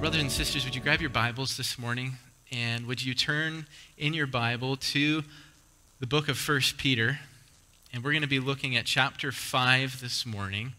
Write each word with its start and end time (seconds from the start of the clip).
Brothers 0.00 0.20
and 0.20 0.30
sisters, 0.30 0.66
would 0.66 0.74
you 0.74 0.82
grab 0.82 1.00
your 1.00 1.08
Bibles 1.08 1.56
this 1.56 1.78
morning 1.78 2.18
and 2.52 2.84
would 2.86 3.02
you 3.02 3.14
turn 3.14 3.66
in 3.96 4.12
your 4.12 4.26
Bible 4.26 4.76
to 4.76 5.24
the 5.98 6.06
book 6.06 6.28
of 6.28 6.38
1 6.46 6.60
Peter? 6.76 7.20
And 7.90 8.04
we're 8.04 8.12
going 8.12 8.20
to 8.20 8.28
be 8.28 8.38
looking 8.38 8.76
at 8.76 8.84
chapter 8.84 9.32
5 9.32 10.02
this 10.02 10.26
morning, 10.26 10.74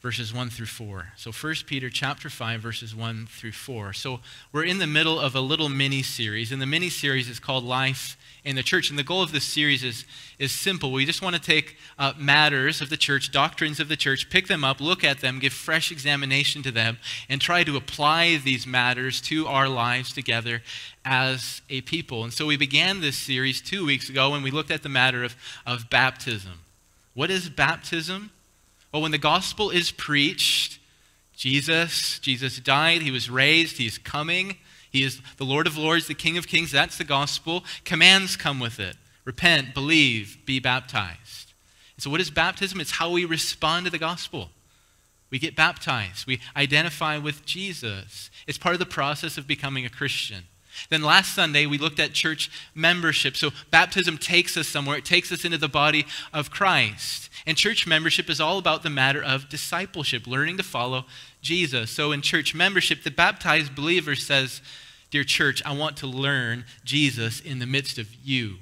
verses 0.00 0.32
1 0.32 0.50
through 0.50 0.66
4. 0.66 1.12
So 1.16 1.30
1 1.30 1.54
Peter 1.66 1.90
chapter 1.90 2.30
5 2.30 2.60
verses 2.60 2.94
1 2.94 3.26
through 3.30 3.52
4. 3.52 3.92
So 3.92 4.20
we're 4.52 4.64
in 4.64 4.78
the 4.78 4.86
middle 4.86 5.20
of 5.20 5.34
a 5.34 5.40
little 5.40 5.68
mini 5.68 6.02
series, 6.02 6.52
and 6.52 6.60
the 6.60 6.66
mini 6.66 6.88
series 6.88 7.28
is 7.28 7.38
called 7.38 7.64
Life 7.64 8.16
in 8.42 8.56
the 8.56 8.62
Church. 8.62 8.88
And 8.88 8.98
the 8.98 9.04
goal 9.04 9.22
of 9.22 9.32
this 9.32 9.44
series 9.44 9.84
is, 9.84 10.06
is 10.38 10.52
simple. 10.52 10.90
We 10.92 11.04
just 11.04 11.20
want 11.20 11.36
to 11.36 11.42
take 11.42 11.76
uh, 11.98 12.14
matters 12.16 12.80
of 12.80 12.88
the 12.88 12.96
church, 12.96 13.30
doctrines 13.30 13.78
of 13.78 13.88
the 13.88 13.96
church, 13.96 14.30
pick 14.30 14.46
them 14.46 14.64
up, 14.64 14.80
look 14.80 15.04
at 15.04 15.20
them, 15.20 15.38
give 15.38 15.52
fresh 15.52 15.92
examination 15.92 16.62
to 16.62 16.70
them, 16.70 16.96
and 17.28 17.38
try 17.38 17.62
to 17.64 17.76
apply 17.76 18.38
these 18.38 18.66
matters 18.66 19.20
to 19.22 19.46
our 19.46 19.68
lives 19.68 20.14
together 20.14 20.62
as 21.04 21.60
a 21.68 21.82
people. 21.82 22.24
And 22.24 22.32
so 22.32 22.46
we 22.46 22.56
began 22.56 23.00
this 23.00 23.18
series 23.18 23.60
two 23.60 23.84
weeks 23.84 24.08
ago 24.08 24.30
when 24.30 24.42
we 24.42 24.50
looked 24.50 24.70
at 24.70 24.82
the 24.82 24.88
matter 24.88 25.22
of, 25.22 25.36
of 25.66 25.90
baptism. 25.90 26.60
What 27.12 27.30
is 27.30 27.50
baptism? 27.50 28.30
Well, 28.92 29.02
when 29.02 29.12
the 29.12 29.18
gospel 29.18 29.70
is 29.70 29.90
preached, 29.90 30.78
Jesus, 31.36 32.18
Jesus 32.18 32.58
died, 32.58 33.02
he 33.02 33.10
was 33.10 33.30
raised, 33.30 33.78
he's 33.78 33.98
coming. 33.98 34.56
He 34.90 35.04
is 35.04 35.20
the 35.36 35.44
Lord 35.44 35.66
of 35.66 35.78
Lords, 35.78 36.08
the 36.08 36.14
King 36.14 36.36
of 36.36 36.48
Kings. 36.48 36.72
That's 36.72 36.98
the 36.98 37.04
gospel. 37.04 37.64
Commands 37.84 38.36
come 38.36 38.58
with 38.58 38.80
it. 38.80 38.96
Repent, 39.24 39.72
believe, 39.72 40.38
be 40.44 40.58
baptized. 40.58 41.54
And 41.96 42.02
so 42.02 42.10
what 42.10 42.20
is 42.20 42.30
baptism? 42.30 42.80
It's 42.80 42.90
how 42.90 43.10
we 43.10 43.24
respond 43.24 43.84
to 43.84 43.90
the 43.90 43.98
gospel. 43.98 44.50
We 45.30 45.38
get 45.38 45.54
baptized. 45.54 46.26
We 46.26 46.40
identify 46.56 47.18
with 47.18 47.46
Jesus. 47.46 48.30
It's 48.48 48.58
part 48.58 48.74
of 48.74 48.80
the 48.80 48.86
process 48.86 49.38
of 49.38 49.46
becoming 49.46 49.86
a 49.86 49.90
Christian. 49.90 50.44
Then 50.88 51.02
last 51.02 51.34
Sunday, 51.34 51.66
we 51.66 51.78
looked 51.78 52.00
at 52.00 52.12
church 52.12 52.50
membership. 52.74 53.36
So 53.36 53.50
baptism 53.70 54.18
takes 54.18 54.56
us 54.56 54.68
somewhere, 54.68 54.98
it 54.98 55.04
takes 55.04 55.32
us 55.32 55.44
into 55.44 55.58
the 55.58 55.68
body 55.68 56.06
of 56.32 56.50
Christ. 56.50 57.28
And 57.46 57.56
church 57.56 57.86
membership 57.86 58.28
is 58.28 58.40
all 58.40 58.58
about 58.58 58.82
the 58.82 58.90
matter 58.90 59.22
of 59.22 59.48
discipleship, 59.48 60.26
learning 60.26 60.56
to 60.58 60.62
follow 60.62 61.04
Jesus. 61.42 61.90
So 61.90 62.12
in 62.12 62.22
church 62.22 62.54
membership, 62.54 63.02
the 63.02 63.10
baptized 63.10 63.74
believer 63.74 64.14
says, 64.14 64.60
Dear 65.10 65.24
church, 65.24 65.62
I 65.64 65.72
want 65.72 65.96
to 65.98 66.06
learn 66.06 66.64
Jesus 66.84 67.40
in 67.40 67.58
the 67.58 67.66
midst 67.66 67.98
of 67.98 68.14
you. 68.22 68.56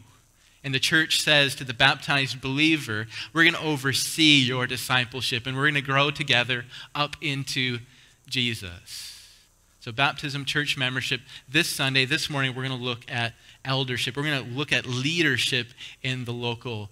And 0.64 0.74
the 0.74 0.80
church 0.80 1.20
says 1.22 1.54
to 1.56 1.64
the 1.64 1.74
baptized 1.74 2.40
believer, 2.40 3.06
We're 3.32 3.44
going 3.44 3.54
to 3.54 3.62
oversee 3.62 4.38
your 4.38 4.66
discipleship 4.66 5.46
and 5.46 5.56
we're 5.56 5.64
going 5.64 5.74
to 5.74 5.82
grow 5.82 6.10
together 6.10 6.64
up 6.94 7.16
into 7.20 7.78
Jesus. 8.28 9.17
So, 9.80 9.92
baptism, 9.92 10.44
church 10.44 10.76
membership. 10.76 11.20
This 11.48 11.68
Sunday, 11.68 12.04
this 12.04 12.28
morning, 12.28 12.52
we're 12.54 12.66
going 12.66 12.76
to 12.76 12.84
look 12.84 13.04
at 13.08 13.34
eldership. 13.64 14.16
We're 14.16 14.24
going 14.24 14.44
to 14.44 14.50
look 14.50 14.72
at 14.72 14.86
leadership 14.86 15.68
in 16.02 16.24
the 16.24 16.32
local 16.32 16.90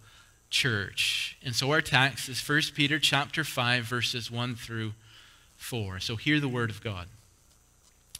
church. 0.51 1.37
And 1.45 1.53
so, 1.53 1.73
our 1.73 1.81
text 1.81 2.29
is 2.29 2.49
1 2.49 2.61
Peter 2.75 3.01
chapter 3.01 3.43
5, 3.43 3.85
verses 3.85 4.31
1 4.31 4.55
through 4.55 4.93
4. 5.57 5.99
So, 5.99 6.15
hear 6.15 6.39
the 6.39 6.49
word 6.49 6.71
of 6.71 6.81
God. 6.81 7.09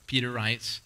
Peter 0.09 0.33
writes, 0.33 0.81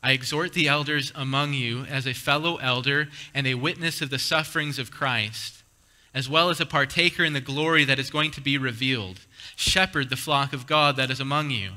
I 0.00 0.12
exhort 0.12 0.52
the 0.52 0.68
elders 0.68 1.12
among 1.16 1.54
you 1.54 1.84
as 1.86 2.06
a 2.06 2.14
fellow 2.14 2.56
elder 2.58 3.08
and 3.34 3.48
a 3.48 3.54
witness 3.54 4.00
of 4.00 4.10
the 4.10 4.18
sufferings 4.20 4.78
of 4.78 4.92
Christ, 4.92 5.64
as 6.14 6.28
well 6.28 6.50
as 6.50 6.60
a 6.60 6.66
partaker 6.66 7.24
in 7.24 7.32
the 7.32 7.40
glory 7.40 7.84
that 7.84 7.98
is 7.98 8.10
going 8.10 8.30
to 8.32 8.40
be 8.40 8.56
revealed. 8.56 9.22
Shepherd 9.56 10.08
the 10.08 10.16
flock 10.16 10.52
of 10.52 10.68
God 10.68 10.94
that 10.96 11.10
is 11.10 11.18
among 11.18 11.50
you 11.50 11.72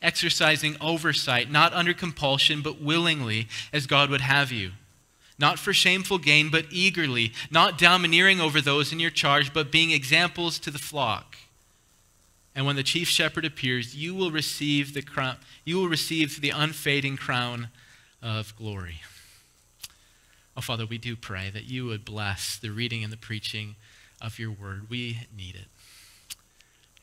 exercising 0.00 0.76
oversight, 0.80 1.50
not 1.50 1.72
under 1.72 1.94
compulsion, 1.94 2.62
but 2.62 2.80
willingly, 2.80 3.48
as 3.72 3.86
God 3.86 4.10
would 4.10 4.20
have 4.20 4.52
you. 4.52 4.72
Not 5.38 5.58
for 5.58 5.72
shameful 5.72 6.18
gain, 6.18 6.50
but 6.50 6.66
eagerly, 6.70 7.32
not 7.50 7.78
domineering 7.78 8.40
over 8.40 8.60
those 8.60 8.92
in 8.92 9.00
your 9.00 9.10
charge, 9.10 9.52
but 9.52 9.70
being 9.70 9.90
examples 9.90 10.58
to 10.60 10.70
the 10.70 10.78
flock. 10.78 11.36
And 12.54 12.64
when 12.64 12.76
the 12.76 12.82
chief 12.82 13.08
shepherd 13.08 13.44
appears, 13.44 13.94
you 13.94 14.14
will 14.14 14.30
receive 14.30 14.94
the 14.94 15.02
crown, 15.02 15.36
you 15.64 15.76
will 15.76 15.88
receive 15.88 16.40
the 16.40 16.50
unfading 16.50 17.18
crown 17.18 17.68
of 18.22 18.56
glory. 18.56 19.02
Oh, 20.56 20.62
Father, 20.62 20.86
we 20.86 20.96
do 20.96 21.16
pray 21.16 21.50
that 21.50 21.64
you 21.64 21.84
would 21.84 22.04
bless 22.06 22.56
the 22.56 22.70
reading 22.70 23.04
and 23.04 23.12
the 23.12 23.18
preaching 23.18 23.76
of 24.22 24.38
your 24.38 24.50
word. 24.50 24.88
We 24.88 25.18
need 25.36 25.54
it. 25.54 25.66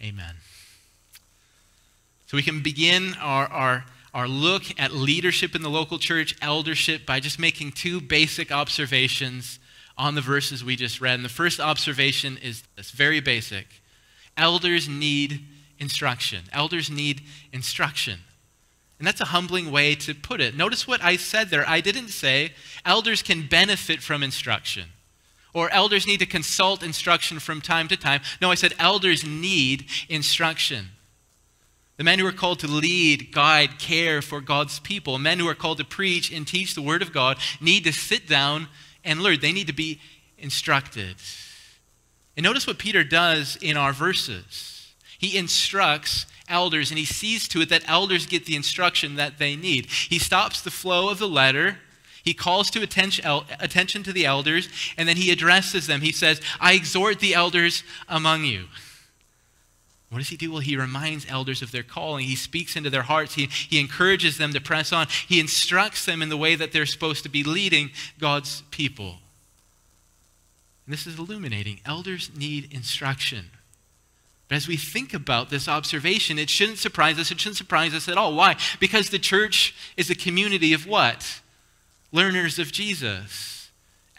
Amen. 0.03 0.37
So 2.33 2.37
we 2.37 2.41
can 2.41 2.61
begin 2.61 3.15
our, 3.21 3.45
our, 3.45 3.85
our 4.11 4.27
look 4.27 4.63
at 4.79 4.91
leadership 4.91 5.53
in 5.53 5.61
the 5.61 5.69
local 5.69 5.99
church, 5.99 6.35
eldership, 6.41 7.05
by 7.05 7.19
just 7.19 7.37
making 7.37 7.73
two 7.73 8.01
basic 8.01 8.51
observations 8.51 9.59
on 9.99 10.15
the 10.15 10.21
verses 10.21 10.63
we 10.63 10.75
just 10.75 10.99
read. 10.99 11.13
And 11.13 11.23
the 11.23 11.29
first 11.29 11.59
observation 11.59 12.39
is 12.41 12.63
this 12.75 12.89
very 12.89 13.19
basic 13.19 13.67
elders 14.35 14.89
need 14.89 15.45
instruction. 15.77 16.45
Elders 16.51 16.89
need 16.89 17.21
instruction. 17.51 18.21
And 18.97 19.07
that's 19.07 19.21
a 19.21 19.25
humbling 19.25 19.71
way 19.71 19.93
to 19.93 20.15
put 20.15 20.41
it. 20.41 20.57
Notice 20.57 20.87
what 20.87 21.03
I 21.03 21.17
said 21.17 21.51
there. 21.51 21.69
I 21.69 21.81
didn't 21.81 22.07
say 22.07 22.53
elders 22.83 23.21
can 23.21 23.45
benefit 23.47 24.01
from 24.01 24.23
instruction 24.23 24.85
or 25.53 25.69
elders 25.69 26.07
need 26.07 26.17
to 26.21 26.25
consult 26.25 26.81
instruction 26.81 27.37
from 27.37 27.61
time 27.61 27.87
to 27.89 27.95
time. 27.95 28.21
No, 28.41 28.49
I 28.49 28.55
said 28.55 28.73
elders 28.79 29.23
need 29.23 29.85
instruction. 30.09 30.87
The 32.03 32.09
men 32.11 32.19
who 32.19 32.27
are 32.27 32.33
called 32.33 32.59
to 32.59 32.67
lead, 32.67 33.31
guide, 33.31 33.79
care 33.79 34.21
for 34.21 34.41
God's 34.41 34.77
people, 34.77 35.17
men 35.17 35.39
who 35.39 35.47
are 35.47 35.55
called 35.55 35.77
to 35.77 35.85
preach 35.85 36.33
and 36.33 36.45
teach 36.45 36.75
the 36.75 36.81
Word 36.81 37.01
of 37.01 37.13
God, 37.13 37.37
need 37.61 37.85
to 37.85 37.93
sit 37.93 38.27
down 38.27 38.67
and 39.05 39.21
learn. 39.21 39.39
They 39.39 39.53
need 39.53 39.67
to 39.67 39.73
be 39.73 40.01
instructed. 40.37 41.15
And 42.35 42.43
notice 42.43 42.67
what 42.67 42.77
Peter 42.77 43.05
does 43.05 43.57
in 43.61 43.77
our 43.77 43.93
verses. 43.93 44.93
He 45.17 45.37
instructs 45.37 46.25
elders 46.49 46.91
and 46.91 46.97
he 46.97 47.05
sees 47.05 47.47
to 47.47 47.61
it 47.61 47.69
that 47.69 47.87
elders 47.87 48.25
get 48.25 48.45
the 48.45 48.57
instruction 48.57 49.15
that 49.15 49.37
they 49.37 49.55
need. 49.55 49.85
He 49.85 50.19
stops 50.19 50.59
the 50.59 50.71
flow 50.71 51.07
of 51.07 51.19
the 51.19 51.29
letter. 51.29 51.77
He 52.21 52.33
calls 52.33 52.69
to 52.71 52.81
attention, 52.81 53.23
attention 53.61 54.03
to 54.03 54.11
the 54.11 54.25
elders 54.25 54.67
and 54.97 55.07
then 55.07 55.15
he 55.15 55.31
addresses 55.31 55.87
them. 55.87 56.01
He 56.01 56.11
says, 56.11 56.41
I 56.59 56.73
exhort 56.73 57.21
the 57.21 57.33
elders 57.33 57.81
among 58.09 58.43
you. 58.43 58.65
What 60.13 60.19
does 60.19 60.29
he 60.29 60.37
do? 60.37 60.51
Well, 60.51 60.61
he 60.61 60.77
reminds 60.77 61.25
elders 61.27 61.63
of 61.63 61.71
their 61.71 61.81
calling. 61.81 62.25
He 62.25 62.35
speaks 62.35 62.75
into 62.75 62.91
their 62.91 63.01
hearts. 63.01 63.33
He, 63.33 63.47
he 63.47 63.79
encourages 63.79 64.37
them 64.37 64.53
to 64.53 64.61
press 64.61 64.93
on. 64.93 65.07
He 65.27 65.39
instructs 65.39 66.05
them 66.05 66.21
in 66.21 66.29
the 66.29 66.37
way 66.37 66.53
that 66.53 66.71
they're 66.71 66.85
supposed 66.85 67.23
to 67.23 67.29
be 67.29 67.43
leading 67.43 67.89
God's 68.19 68.61
people. 68.69 69.17
And 70.85 70.93
this 70.93 71.07
is 71.07 71.17
illuminating. 71.17 71.79
Elders 71.83 72.29
need 72.37 72.71
instruction. 72.71 73.45
But 74.47 74.57
as 74.57 74.67
we 74.67 74.77
think 74.77 75.15
about 75.15 75.49
this 75.49 75.67
observation, 75.67 76.37
it 76.37 76.49
shouldn't 76.49 76.77
surprise 76.77 77.17
us. 77.17 77.31
It 77.31 77.39
shouldn't 77.39 77.57
surprise 77.57 77.95
us 77.95 78.07
at 78.07 78.17
all. 78.17 78.35
Why? 78.35 78.55
Because 78.79 79.09
the 79.09 79.17
church 79.17 79.73
is 79.97 80.11
a 80.11 80.15
community 80.15 80.73
of 80.73 80.85
what? 80.85 81.41
Learners 82.11 82.59
of 82.59 82.71
Jesus. 82.71 83.62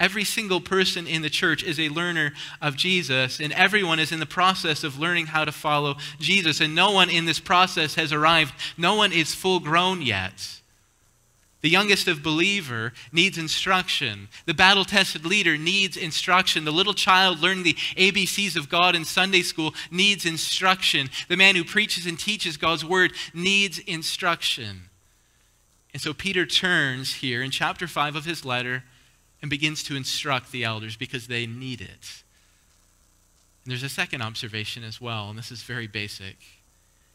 Every 0.01 0.25
single 0.25 0.61
person 0.61 1.07
in 1.07 1.23
the 1.23 1.31
church 1.31 1.63
is 1.63 1.79
a 1.79 1.89
learner 1.89 2.33
of 2.61 2.77
Jesus, 2.77 3.39
and 3.39 3.53
everyone 3.53 4.01
is 4.01 4.11
in 4.11 4.19
the 4.19 4.27
process 4.27 4.83
of 4.83 4.99
learning 4.99 5.27
how 5.27 5.45
to 5.45 5.53
follow 5.53 5.97
Jesus. 6.19 6.61
And 6.61 6.75
no 6.75 6.91
one 6.91 7.09
in 7.09 7.27
this 7.27 7.39
process 7.39 7.95
has 7.95 8.13
arrived, 8.13 8.55
no 8.77 8.97
one 8.97 9.13
is 9.13 9.35
full 9.35 9.61
grown 9.61 10.03
yet. 10.03 10.61
The 11.61 11.71
youngest 11.71 12.09
of 12.09 12.23
believer 12.23 12.93
needs 13.11 13.39
instruction. 13.39 14.29
The 14.45 14.53
battle 14.53 14.85
tested 14.85 15.25
leader 15.25 15.57
needs 15.57 15.97
instruction. 15.97 16.67
The 16.67 16.71
little 16.71 16.93
child 16.93 17.41
learning 17.41 17.63
the 17.63 17.73
ABCs 17.97 18.55
of 18.55 18.69
God 18.69 18.95
in 18.95 19.07
Sunday 19.07 19.41
school 19.41 19.75
needs 19.91 20.27
instruction. 20.27 21.09
The 21.29 21.39
man 21.39 21.57
who 21.57 21.65
preaches 21.65 22.05
and 22.05 22.19
teaches 22.19 22.59
God's 22.59 22.85
word 22.85 23.15
needs 23.33 23.79
instruction. 23.79 24.91
And 25.95 26.03
so 26.03 26.13
Peter 26.13 26.45
turns 26.45 27.15
here 27.15 27.43
in 27.43 27.51
chapter 27.51 27.87
5 27.87 28.15
of 28.15 28.27
his 28.27 28.45
letter 28.45 28.85
and 29.45 29.51
begins 29.51 29.83
to 29.83 29.95
instruct 29.95 30.53
the 30.53 30.65
elders 30.65 30.97
because 30.97 31.27
they 31.27 31.45
need 31.45 31.83
it. 31.83 32.23
And 33.63 33.71
there's 33.71 33.83
a 33.83 33.91
second 33.91 34.23
observation 34.23 34.83
as 34.83 35.03
well, 35.03 35.29
and 35.29 35.39
this 35.39 35.53
is 35.53 35.63
very 35.63 35.87
basic. 35.87 36.39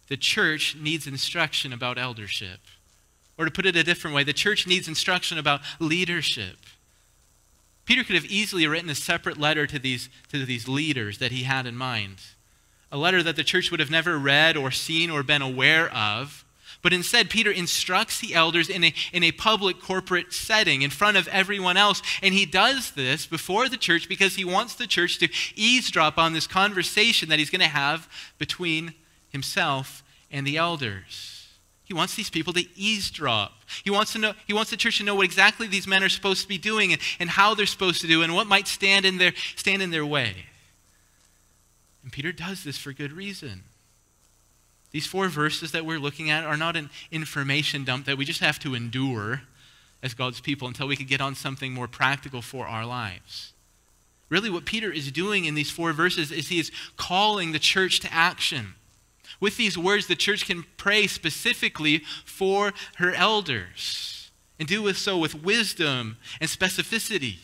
The 0.10 0.16
church 0.16 0.78
needs 0.80 1.08
instruction 1.08 1.74
about 1.74 1.98
eldership. 1.98 2.60
Or 3.36 3.46
to 3.46 3.52
put 3.52 3.66
it 3.66 3.76
a 3.76 3.84
different 3.84 4.16
way, 4.16 4.24
the 4.24 4.32
church 4.32 4.68
needs 4.68 4.88
instruction 4.88 5.40
about 5.40 5.62
leadership. 5.80 6.58
Peter 7.86 8.04
could 8.04 8.14
have 8.14 8.26
easily 8.26 8.68
written 8.68 8.92
a 8.92 8.96
separate 8.96 9.40
letter 9.40 9.66
to 9.66 9.80
these, 9.80 10.08
to 10.32 10.46
these 10.46 10.68
leaders 10.68 11.18
that 11.18 11.32
he 11.32 11.46
had 11.46 11.66
in 11.66 11.76
mind. 11.76 12.18
a 12.92 12.98
letter 12.98 13.22
that 13.24 13.36
the 13.36 13.44
church 13.44 13.72
would 13.72 13.80
have 13.80 13.92
never 13.92 14.18
read 14.18 14.58
or 14.58 14.72
seen 14.72 15.10
or 15.10 15.24
been 15.24 15.42
aware 15.42 15.92
of. 15.94 16.46
But 16.82 16.94
instead, 16.94 17.30
Peter 17.30 17.52
instructs 17.52 18.20
the 18.20 18.34
elders 18.34 18.70
in 18.70 18.86
a, 18.86 18.94
in 19.12 19.24
a 19.24 19.34
public 19.34 19.82
corporate 19.82 20.32
setting 20.32 20.82
in 20.82 20.90
front 20.90 21.18
of 21.18 21.28
everyone 21.28 21.76
else. 21.76 22.02
And 22.22 22.34
he 22.34 22.46
does 22.46 22.92
this 22.92 23.26
before 23.26 23.68
the 23.68 23.78
church 23.78 24.08
because 24.08 24.36
he 24.36 24.46
wants 24.46 24.76
the 24.76 24.88
church 24.88 25.20
to 25.20 25.28
eavesdrop 25.56 26.18
on 26.18 26.32
this 26.32 26.48
conversation 26.48 27.28
that 27.30 27.40
he's 27.40 27.50
going 27.50 27.60
to 27.60 27.68
have 27.68 28.08
between 28.38 28.94
himself 29.30 30.04
and 30.32 30.48
the 30.48 30.58
elders. 30.58 31.48
He 31.84 31.94
wants 31.94 32.16
these 32.16 32.30
people 32.30 32.54
to 32.54 32.64
eavesdrop. 32.78 33.52
He 33.84 33.90
wants, 33.90 34.14
to 34.14 34.20
know, 34.20 34.34
he 34.46 34.54
wants 34.54 34.72
the 34.72 34.78
church 34.78 35.00
to 35.00 35.04
know 35.04 35.16
what 35.16 35.26
exactly 35.26 35.68
these 35.68 35.88
men 35.88 36.04
are 36.04 36.10
supposed 36.10 36.44
to 36.44 36.48
be 36.48 36.60
doing 36.60 36.94
and, 36.94 37.02
and 37.20 37.30
how 37.30 37.56
they're 37.56 37.66
supposed 37.66 38.02
to 38.02 38.08
do 38.08 38.22
and 38.22 38.36
what 38.36 38.48
might 38.48 38.68
stand 38.68 39.06
in 39.06 39.18
their, 39.18 39.34
stand 39.56 39.82
in 39.82 39.90
their 39.90 40.06
way. 40.06 40.46
And 42.04 42.12
Peter 42.12 42.32
does 42.32 42.64
this 42.64 42.78
for 42.78 42.94
good 42.94 43.12
reason. 43.12 43.64
These 44.92 45.06
four 45.06 45.28
verses 45.28 45.72
that 45.72 45.86
we're 45.86 46.00
looking 46.00 46.30
at 46.30 46.44
are 46.44 46.58
not 46.58 46.76
an 46.76 46.90
information 47.12 47.84
dump 47.84 48.06
that 48.06 48.18
we 48.18 48.26
just 48.26 48.40
have 48.40 48.60
to 48.60 48.74
endure 48.74 49.42
as 50.02 50.14
God's 50.14 50.40
people 50.40 50.68
until 50.68 50.88
we 50.88 50.96
can 50.96 51.06
get 51.06 51.22
on 51.22 51.36
something 51.36 51.74
more 51.74 51.88
practical 51.88 52.42
for 52.42 52.68
our 52.68 52.86
lives. 52.86 53.54
Really, 54.30 54.50
what 54.50 54.66
Peter 54.66 54.92
is 54.92 55.12
doing 55.12 55.46
in 55.46 55.56
these 55.56 55.72
four 55.72 55.92
verses 55.92 56.32
is 56.32 56.48
he 56.48 56.60
is 56.60 56.72
calling 56.98 57.52
the 57.52 57.60
church 57.60 58.00
to 58.02 58.14
action. 58.14 58.76
With 59.40 59.58
these 59.58 59.78
words, 59.78 60.08
the 60.08 60.16
church 60.16 60.46
can 60.46 60.66
pray 60.78 61.08
specifically 61.08 62.04
for 62.26 62.74
her 62.98 63.14
elders 63.14 64.32
and 64.60 64.68
do 64.68 64.92
so 64.94 65.18
with 65.18 65.44
wisdom 65.44 66.18
and 66.42 66.50
specificity. 66.50 67.38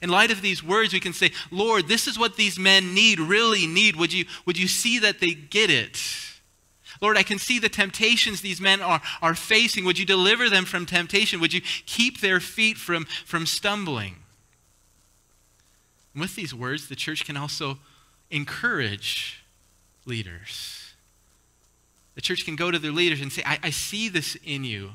In 0.00 0.08
light 0.08 0.30
of 0.30 0.42
these 0.42 0.64
words, 0.64 0.92
we 0.92 1.00
can 1.00 1.12
say, 1.12 1.30
Lord, 1.50 1.86
this 1.86 2.06
is 2.06 2.18
what 2.18 2.36
these 2.36 2.58
men 2.58 2.94
need, 2.94 3.20
really 3.20 3.66
need. 3.66 3.96
Would 3.96 4.12
you, 4.12 4.24
would 4.46 4.58
you 4.58 4.68
see 4.68 4.98
that 5.00 5.20
they 5.20 5.34
get 5.34 5.70
it? 5.70 5.98
Lord, 7.02 7.18
I 7.18 7.24
can 7.24 7.38
see 7.38 7.58
the 7.58 7.68
temptations 7.68 8.40
these 8.40 8.60
men 8.60 8.80
are, 8.80 9.02
are 9.20 9.34
facing. 9.34 9.84
Would 9.84 9.98
you 9.98 10.06
deliver 10.06 10.48
them 10.48 10.64
from 10.64 10.86
temptation? 10.86 11.40
Would 11.40 11.52
you 11.52 11.60
keep 11.84 12.20
their 12.20 12.38
feet 12.38 12.78
from, 12.78 13.06
from 13.26 13.44
stumbling? 13.44 14.16
And 16.14 16.20
with 16.20 16.36
these 16.36 16.54
words, 16.54 16.88
the 16.88 16.94
church 16.94 17.24
can 17.24 17.36
also 17.36 17.78
encourage 18.30 19.42
leaders. 20.06 20.94
The 22.14 22.20
church 22.20 22.44
can 22.44 22.54
go 22.54 22.70
to 22.70 22.78
their 22.78 22.92
leaders 22.92 23.20
and 23.20 23.32
say, 23.32 23.42
I, 23.44 23.58
I 23.64 23.70
see 23.70 24.08
this 24.08 24.36
in 24.44 24.62
you. 24.62 24.90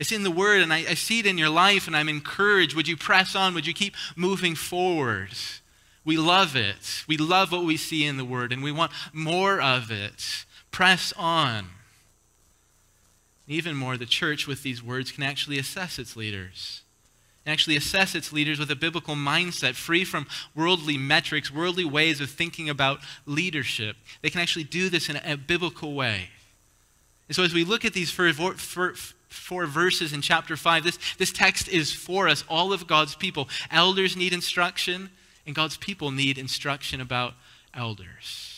It's 0.00 0.10
in 0.10 0.24
the 0.24 0.30
Word, 0.30 0.62
and 0.62 0.72
I, 0.72 0.78
I, 0.78 0.94
see 0.94 1.20
it 1.20 1.26
in 1.26 1.38
your 1.38 1.48
life, 1.48 1.86
and 1.86 1.96
I'm 1.96 2.08
encouraged. 2.08 2.74
Would 2.74 2.88
you 2.88 2.96
press 2.96 3.36
on? 3.36 3.54
Would 3.54 3.66
you 3.66 3.74
keep 3.74 3.94
moving 4.16 4.56
forward? 4.56 5.30
We 6.04 6.16
love 6.16 6.56
it. 6.56 7.04
We 7.06 7.16
love 7.16 7.52
what 7.52 7.64
we 7.64 7.76
see 7.76 8.04
in 8.04 8.16
the 8.16 8.24
Word, 8.24 8.52
and 8.52 8.62
we 8.62 8.72
want 8.72 8.90
more 9.12 9.60
of 9.60 9.92
it. 9.92 10.44
Press 10.74 11.12
on. 11.16 11.68
Even 13.46 13.76
more, 13.76 13.96
the 13.96 14.06
church 14.06 14.48
with 14.48 14.64
these 14.64 14.82
words 14.82 15.12
can 15.12 15.22
actually 15.22 15.56
assess 15.56 16.00
its 16.00 16.16
leaders. 16.16 16.82
And 17.46 17.52
actually 17.52 17.76
assess 17.76 18.16
its 18.16 18.32
leaders 18.32 18.58
with 18.58 18.72
a 18.72 18.74
biblical 18.74 19.14
mindset, 19.14 19.76
free 19.76 20.04
from 20.04 20.26
worldly 20.52 20.98
metrics, 20.98 21.48
worldly 21.48 21.84
ways 21.84 22.20
of 22.20 22.28
thinking 22.28 22.68
about 22.68 22.98
leadership. 23.24 23.94
They 24.20 24.30
can 24.30 24.40
actually 24.40 24.64
do 24.64 24.88
this 24.88 25.08
in 25.08 25.14
a, 25.24 25.36
biblical 25.36 25.94
way. 25.94 26.30
And 27.28 27.36
so, 27.36 27.44
as 27.44 27.54
we 27.54 27.62
look 27.62 27.84
at 27.84 27.92
these 27.92 28.10
four, 28.10 28.32
four, 28.32 28.94
four 29.28 29.66
verses 29.66 30.12
in 30.12 30.22
chapter 30.22 30.56
5, 30.56 30.82
this, 30.82 30.98
this 31.18 31.30
text 31.30 31.68
is 31.68 31.92
for 31.92 32.26
us, 32.26 32.42
all 32.48 32.72
of 32.72 32.88
God's 32.88 33.14
people. 33.14 33.48
Elders 33.70 34.16
need 34.16 34.32
instruction, 34.32 35.10
and 35.46 35.54
God's 35.54 35.76
people 35.76 36.10
need 36.10 36.36
instruction 36.36 37.00
about 37.00 37.34
elders. 37.72 38.53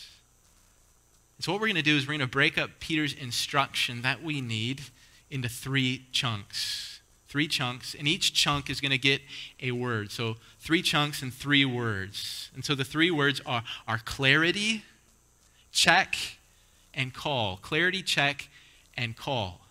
So, 1.39 1.51
what 1.51 1.61
we're 1.61 1.67
going 1.67 1.75
to 1.75 1.81
do 1.83 1.95
is 1.95 2.07
we're 2.07 2.13
going 2.13 2.19
to 2.21 2.27
break 2.27 2.57
up 2.57 2.71
Peter's 2.79 3.13
instruction 3.13 4.01
that 4.01 4.23
we 4.23 4.41
need 4.41 4.81
into 5.29 5.47
three 5.47 6.05
chunks. 6.11 6.99
Three 7.27 7.47
chunks, 7.47 7.93
and 7.93 8.07
each 8.07 8.33
chunk 8.33 8.69
is 8.69 8.81
going 8.81 8.91
to 8.91 8.97
get 8.97 9.21
a 9.61 9.71
word. 9.71 10.11
So, 10.11 10.37
three 10.59 10.81
chunks 10.81 11.21
and 11.21 11.31
three 11.31 11.65
words. 11.65 12.49
And 12.55 12.65
so, 12.65 12.73
the 12.73 12.83
three 12.83 13.11
words 13.11 13.39
are, 13.45 13.63
are 13.87 13.99
clarity, 13.99 14.83
check, 15.71 16.15
and 16.93 17.13
call. 17.13 17.57
Clarity, 17.57 18.01
check, 18.01 18.49
and 18.95 19.15
call. 19.15 19.61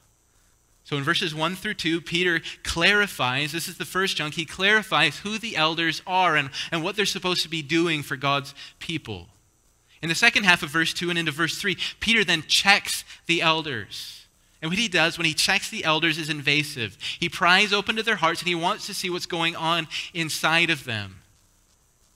So 0.84 0.96
in 0.96 1.02
verses 1.02 1.34
1 1.34 1.56
through 1.56 1.74
2, 1.74 2.00
Peter 2.00 2.40
clarifies 2.62 3.50
this 3.50 3.66
is 3.66 3.76
the 3.76 3.84
first 3.84 4.16
chunk 4.16 4.34
he 4.34 4.44
clarifies 4.44 5.18
who 5.18 5.36
the 5.36 5.56
elders 5.56 6.00
are 6.06 6.36
and, 6.36 6.48
and 6.70 6.84
what 6.84 6.94
they're 6.94 7.04
supposed 7.04 7.42
to 7.42 7.48
be 7.48 7.60
doing 7.60 8.04
for 8.04 8.14
God's 8.14 8.54
people. 8.78 9.26
In 10.06 10.08
the 10.08 10.14
second 10.14 10.44
half 10.44 10.62
of 10.62 10.70
verse 10.70 10.94
2 10.94 11.10
and 11.10 11.18
into 11.18 11.32
verse 11.32 11.58
3, 11.58 11.76
Peter 11.98 12.22
then 12.22 12.44
checks 12.46 13.04
the 13.26 13.42
elders. 13.42 14.24
And 14.62 14.70
what 14.70 14.78
he 14.78 14.86
does 14.86 15.18
when 15.18 15.24
he 15.24 15.34
checks 15.34 15.68
the 15.68 15.82
elders 15.82 16.16
is 16.16 16.30
invasive. 16.30 16.96
He 17.18 17.28
pries 17.28 17.72
open 17.72 17.96
to 17.96 18.04
their 18.04 18.14
hearts 18.14 18.40
and 18.40 18.46
he 18.46 18.54
wants 18.54 18.86
to 18.86 18.94
see 18.94 19.10
what's 19.10 19.26
going 19.26 19.56
on 19.56 19.88
inside 20.14 20.70
of 20.70 20.84
them. 20.84 21.22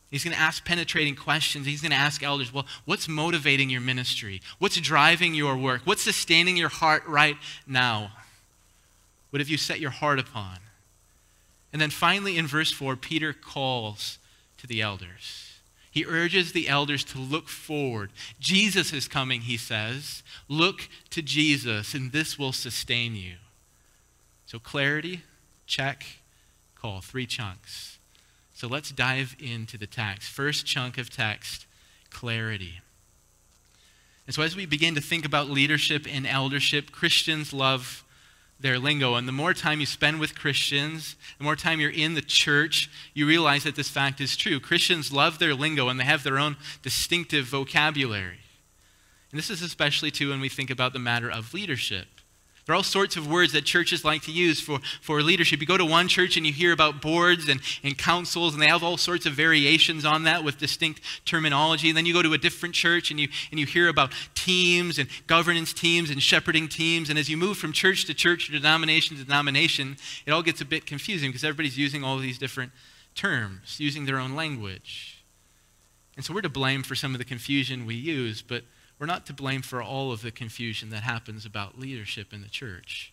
He's 0.08 0.22
going 0.22 0.36
to 0.36 0.40
ask 0.40 0.64
penetrating 0.64 1.16
questions. 1.16 1.66
He's 1.66 1.82
going 1.82 1.90
to 1.90 1.96
ask 1.96 2.22
elders, 2.22 2.54
well, 2.54 2.64
what's 2.84 3.08
motivating 3.08 3.70
your 3.70 3.80
ministry? 3.80 4.40
What's 4.60 4.80
driving 4.80 5.34
your 5.34 5.56
work? 5.56 5.82
What's 5.82 6.02
sustaining 6.02 6.56
your 6.56 6.68
heart 6.68 7.02
right 7.08 7.38
now? 7.66 8.12
What 9.30 9.40
have 9.40 9.48
you 9.48 9.56
set 9.56 9.80
your 9.80 9.90
heart 9.90 10.20
upon? 10.20 10.58
And 11.72 11.82
then 11.82 11.90
finally, 11.90 12.38
in 12.38 12.46
verse 12.46 12.70
4, 12.70 12.94
Peter 12.94 13.32
calls 13.32 14.18
to 14.58 14.68
the 14.68 14.80
elders. 14.80 15.49
He 15.90 16.04
urges 16.06 16.52
the 16.52 16.68
elders 16.68 17.02
to 17.04 17.18
look 17.18 17.48
forward. 17.48 18.10
Jesus 18.38 18.92
is 18.92 19.08
coming, 19.08 19.42
he 19.42 19.56
says. 19.56 20.22
Look 20.48 20.88
to 21.10 21.20
Jesus, 21.20 21.94
and 21.94 22.12
this 22.12 22.38
will 22.38 22.52
sustain 22.52 23.16
you. 23.16 23.34
So, 24.46 24.58
clarity, 24.58 25.22
check, 25.66 26.04
call. 26.76 27.00
Three 27.00 27.26
chunks. 27.26 27.98
So, 28.54 28.68
let's 28.68 28.92
dive 28.92 29.34
into 29.40 29.76
the 29.76 29.86
text. 29.86 30.30
First 30.30 30.64
chunk 30.64 30.96
of 30.96 31.10
text 31.10 31.66
clarity. 32.10 32.80
And 34.26 34.34
so, 34.34 34.42
as 34.42 34.54
we 34.54 34.66
begin 34.66 34.94
to 34.94 35.00
think 35.00 35.24
about 35.24 35.50
leadership 35.50 36.06
and 36.08 36.24
eldership, 36.24 36.92
Christians 36.92 37.52
love 37.52 38.04
their 38.60 38.78
lingo. 38.78 39.14
And 39.14 39.26
the 39.26 39.32
more 39.32 39.54
time 39.54 39.80
you 39.80 39.86
spend 39.86 40.20
with 40.20 40.38
Christians, 40.38 41.16
the 41.38 41.44
more 41.44 41.56
time 41.56 41.80
you're 41.80 41.90
in 41.90 42.14
the 42.14 42.22
church, 42.22 42.90
you 43.14 43.26
realize 43.26 43.64
that 43.64 43.76
this 43.76 43.88
fact 43.88 44.20
is 44.20 44.36
true. 44.36 44.60
Christians 44.60 45.12
love 45.12 45.38
their 45.38 45.54
lingo 45.54 45.88
and 45.88 45.98
they 45.98 46.04
have 46.04 46.22
their 46.22 46.38
own 46.38 46.56
distinctive 46.82 47.46
vocabulary. 47.46 48.40
And 49.30 49.38
this 49.38 49.50
is 49.50 49.62
especially 49.62 50.10
true 50.10 50.30
when 50.30 50.40
we 50.40 50.48
think 50.48 50.70
about 50.70 50.92
the 50.92 50.98
matter 50.98 51.30
of 51.30 51.54
leadership. 51.54 52.19
There 52.70 52.74
are 52.74 52.76
all 52.76 52.82
sorts 52.84 53.16
of 53.16 53.26
words 53.26 53.52
that 53.54 53.64
churches 53.64 54.04
like 54.04 54.22
to 54.22 54.30
use 54.30 54.60
for, 54.60 54.78
for 55.00 55.20
leadership. 55.22 55.60
You 55.60 55.66
go 55.66 55.76
to 55.76 55.84
one 55.84 56.06
church 56.06 56.36
and 56.36 56.46
you 56.46 56.52
hear 56.52 56.70
about 56.70 57.02
boards 57.02 57.48
and, 57.48 57.60
and 57.82 57.98
councils, 57.98 58.54
and 58.54 58.62
they 58.62 58.68
have 58.68 58.84
all 58.84 58.96
sorts 58.96 59.26
of 59.26 59.32
variations 59.32 60.04
on 60.04 60.22
that 60.22 60.44
with 60.44 60.58
distinct 60.58 61.00
terminology. 61.24 61.88
And 61.88 61.96
then 61.96 62.06
you 62.06 62.12
go 62.14 62.22
to 62.22 62.32
a 62.32 62.38
different 62.38 62.76
church 62.76 63.10
and 63.10 63.18
you, 63.18 63.26
and 63.50 63.58
you 63.58 63.66
hear 63.66 63.88
about 63.88 64.12
teams 64.36 65.00
and 65.00 65.08
governance 65.26 65.72
teams 65.72 66.10
and 66.10 66.22
shepherding 66.22 66.68
teams. 66.68 67.10
And 67.10 67.18
as 67.18 67.28
you 67.28 67.36
move 67.36 67.58
from 67.58 67.72
church 67.72 68.04
to 68.04 68.14
church, 68.14 68.46
to 68.46 68.52
denomination 68.52 69.16
to 69.16 69.24
denomination, 69.24 69.96
it 70.24 70.30
all 70.30 70.44
gets 70.44 70.60
a 70.60 70.64
bit 70.64 70.86
confusing 70.86 71.30
because 71.30 71.42
everybody's 71.42 71.76
using 71.76 72.04
all 72.04 72.18
these 72.18 72.38
different 72.38 72.70
terms, 73.16 73.80
using 73.80 74.04
their 74.06 74.20
own 74.20 74.36
language. 74.36 75.24
And 76.14 76.24
so 76.24 76.32
we're 76.32 76.42
to 76.42 76.48
blame 76.48 76.84
for 76.84 76.94
some 76.94 77.16
of 77.16 77.18
the 77.18 77.24
confusion 77.24 77.84
we 77.84 77.96
use, 77.96 78.42
but 78.42 78.62
we're 79.00 79.06
not 79.06 79.24
to 79.26 79.32
blame 79.32 79.62
for 79.62 79.82
all 79.82 80.12
of 80.12 80.20
the 80.20 80.30
confusion 80.30 80.90
that 80.90 81.02
happens 81.02 81.46
about 81.46 81.78
leadership 81.78 82.34
in 82.34 82.42
the 82.42 82.48
church. 82.48 83.12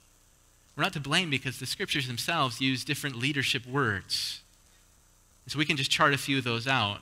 We're 0.76 0.84
not 0.84 0.94
to 0.94 1.00
blame 1.00 1.30
because 1.30 1.60
the 1.60 1.66
scriptures 1.66 2.08
themselves 2.08 2.60
use 2.60 2.84
different 2.84 3.16
leadership 3.16 3.66
words. 3.66 4.42
And 5.46 5.52
so 5.52 5.58
we 5.58 5.66
can 5.66 5.78
just 5.78 5.90
chart 5.90 6.14
a 6.14 6.18
few 6.18 6.38
of 6.38 6.44
those 6.44 6.68
out. 6.68 7.00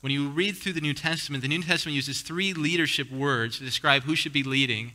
When 0.00 0.12
you 0.12 0.28
read 0.28 0.56
through 0.56 0.72
the 0.72 0.80
New 0.80 0.92
Testament, 0.92 1.42
the 1.42 1.48
New 1.48 1.62
Testament 1.62 1.94
uses 1.94 2.20
three 2.22 2.52
leadership 2.52 3.10
words 3.10 3.58
to 3.58 3.64
describe 3.64 4.02
who 4.02 4.16
should 4.16 4.32
be 4.32 4.42
leading 4.42 4.92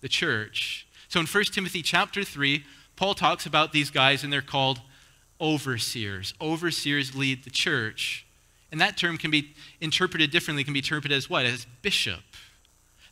the 0.00 0.08
church. 0.08 0.86
So 1.08 1.20
in 1.20 1.26
1 1.26 1.44
Timothy 1.44 1.82
chapter 1.82 2.24
3, 2.24 2.64
Paul 2.96 3.14
talks 3.14 3.46
about 3.46 3.72
these 3.72 3.90
guys 3.90 4.24
and 4.24 4.32
they're 4.32 4.42
called 4.42 4.80
overseers. 5.40 6.34
Overseers 6.40 7.14
lead 7.14 7.44
the 7.44 7.50
church. 7.50 8.26
And 8.72 8.80
that 8.80 8.98
term 8.98 9.16
can 9.16 9.30
be 9.30 9.54
interpreted 9.80 10.30
differently, 10.30 10.64
can 10.64 10.72
be 10.74 10.80
interpreted 10.80 11.16
as 11.16 11.30
what? 11.30 11.46
As 11.46 11.66
bishop. 11.82 12.20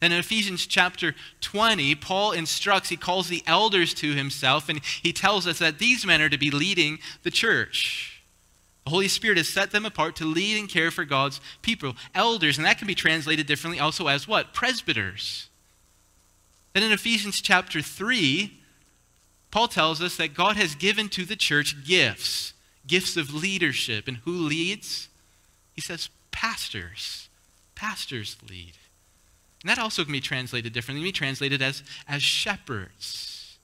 And 0.01 0.13
in 0.13 0.19
Ephesians 0.21 0.67
chapter 0.67 1.15
20, 1.41 1.95
Paul 1.97 2.33
instructs, 2.33 2.89
he 2.89 2.97
calls 2.97 3.29
the 3.29 3.43
elders 3.47 3.93
to 3.95 4.15
himself, 4.15 4.69
and 4.69 4.81
he 5.03 5.13
tells 5.13 5.47
us 5.47 5.59
that 5.59 5.79
these 5.79 6.07
men 6.07 6.23
are 6.23 6.29
to 6.29 6.39
be 6.39 6.51
leading 6.51 6.99
the 7.25 7.31
church. 7.31 8.23
The 8.85 8.91
Holy 8.91 9.09
Spirit 9.09 9.39
has 9.39 9.49
set 9.49 9.71
them 9.71 9.85
apart 9.85 10.17
to 10.17 10.25
lead 10.25 10.59
and 10.59 10.69
care 10.69 10.91
for 10.91 11.05
God's 11.05 11.41
people. 11.63 11.95
Elders, 12.15 12.57
and 12.57 12.67
that 12.67 12.79
can 12.79 12.87
be 12.87 12.95
translated 12.95 13.47
differently 13.47 13.81
also 13.81 14.07
as 14.07 14.27
what? 14.27 14.55
Presbyters. 14.55 15.49
Then 16.73 16.85
in 16.85 16.93
Ephesians 16.93 17.41
chapter 17.41 17.83
3, 17.83 18.53
Paul 19.51 19.69
tells 19.69 20.01
us 20.01 20.17
that 20.17 20.33
God 20.33 20.57
has 20.57 20.75
given 20.75 21.09
to 21.11 21.25
the 21.25 21.37
church 21.37 21.85
gifts, 21.85 22.53
gifts 22.87 23.17
of 23.17 23.35
leadership. 23.35 24.07
And 24.07 24.19
who 24.19 24.31
leads? 24.31 25.09
He 25.75 25.81
says, 25.81 26.09
pastors. 26.31 27.29
Pastors 27.75 28.37
lead. 28.49 28.75
And 29.63 29.71
that 29.71 29.79
also 29.79 30.05
can 30.05 30.13
be 30.13 30.21
translated 30.21 30.73
differently. 30.73 31.01
It 31.01 31.05
can 31.05 31.09
be 31.09 31.13
translated 31.13 31.63
as, 31.63 31.83
as 32.07 32.23
shepherds. 32.23 33.59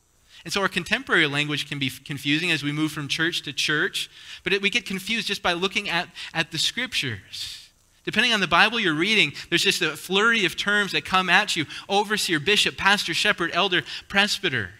And 0.44 0.52
so 0.52 0.60
our 0.60 0.68
contemporary 0.68 1.26
language 1.26 1.68
can 1.68 1.78
be 1.78 1.90
confusing 1.90 2.50
as 2.50 2.62
we 2.62 2.72
move 2.72 2.92
from 2.92 3.08
church 3.08 3.42
to 3.42 3.52
church, 3.52 4.10
but 4.42 4.52
it, 4.52 4.60
we 4.60 4.68
get 4.68 4.84
confused 4.84 5.26
just 5.26 5.42
by 5.42 5.54
looking 5.54 5.88
at, 5.88 6.08
at 6.34 6.50
the 6.50 6.58
scriptures. 6.58 7.70
Depending 8.04 8.34
on 8.34 8.40
the 8.40 8.46
Bible 8.46 8.78
you're 8.78 8.92
reading, 8.92 9.32
there's 9.48 9.62
just 9.62 9.80
a 9.80 9.96
flurry 9.96 10.44
of 10.44 10.56
terms 10.56 10.92
that 10.92 11.06
come 11.06 11.30
at 11.30 11.56
you 11.56 11.64
overseer, 11.88 12.38
bishop, 12.38 12.76
pastor, 12.76 13.14
shepherd, 13.14 13.50
elder, 13.54 13.82
presbyter. 14.08 14.70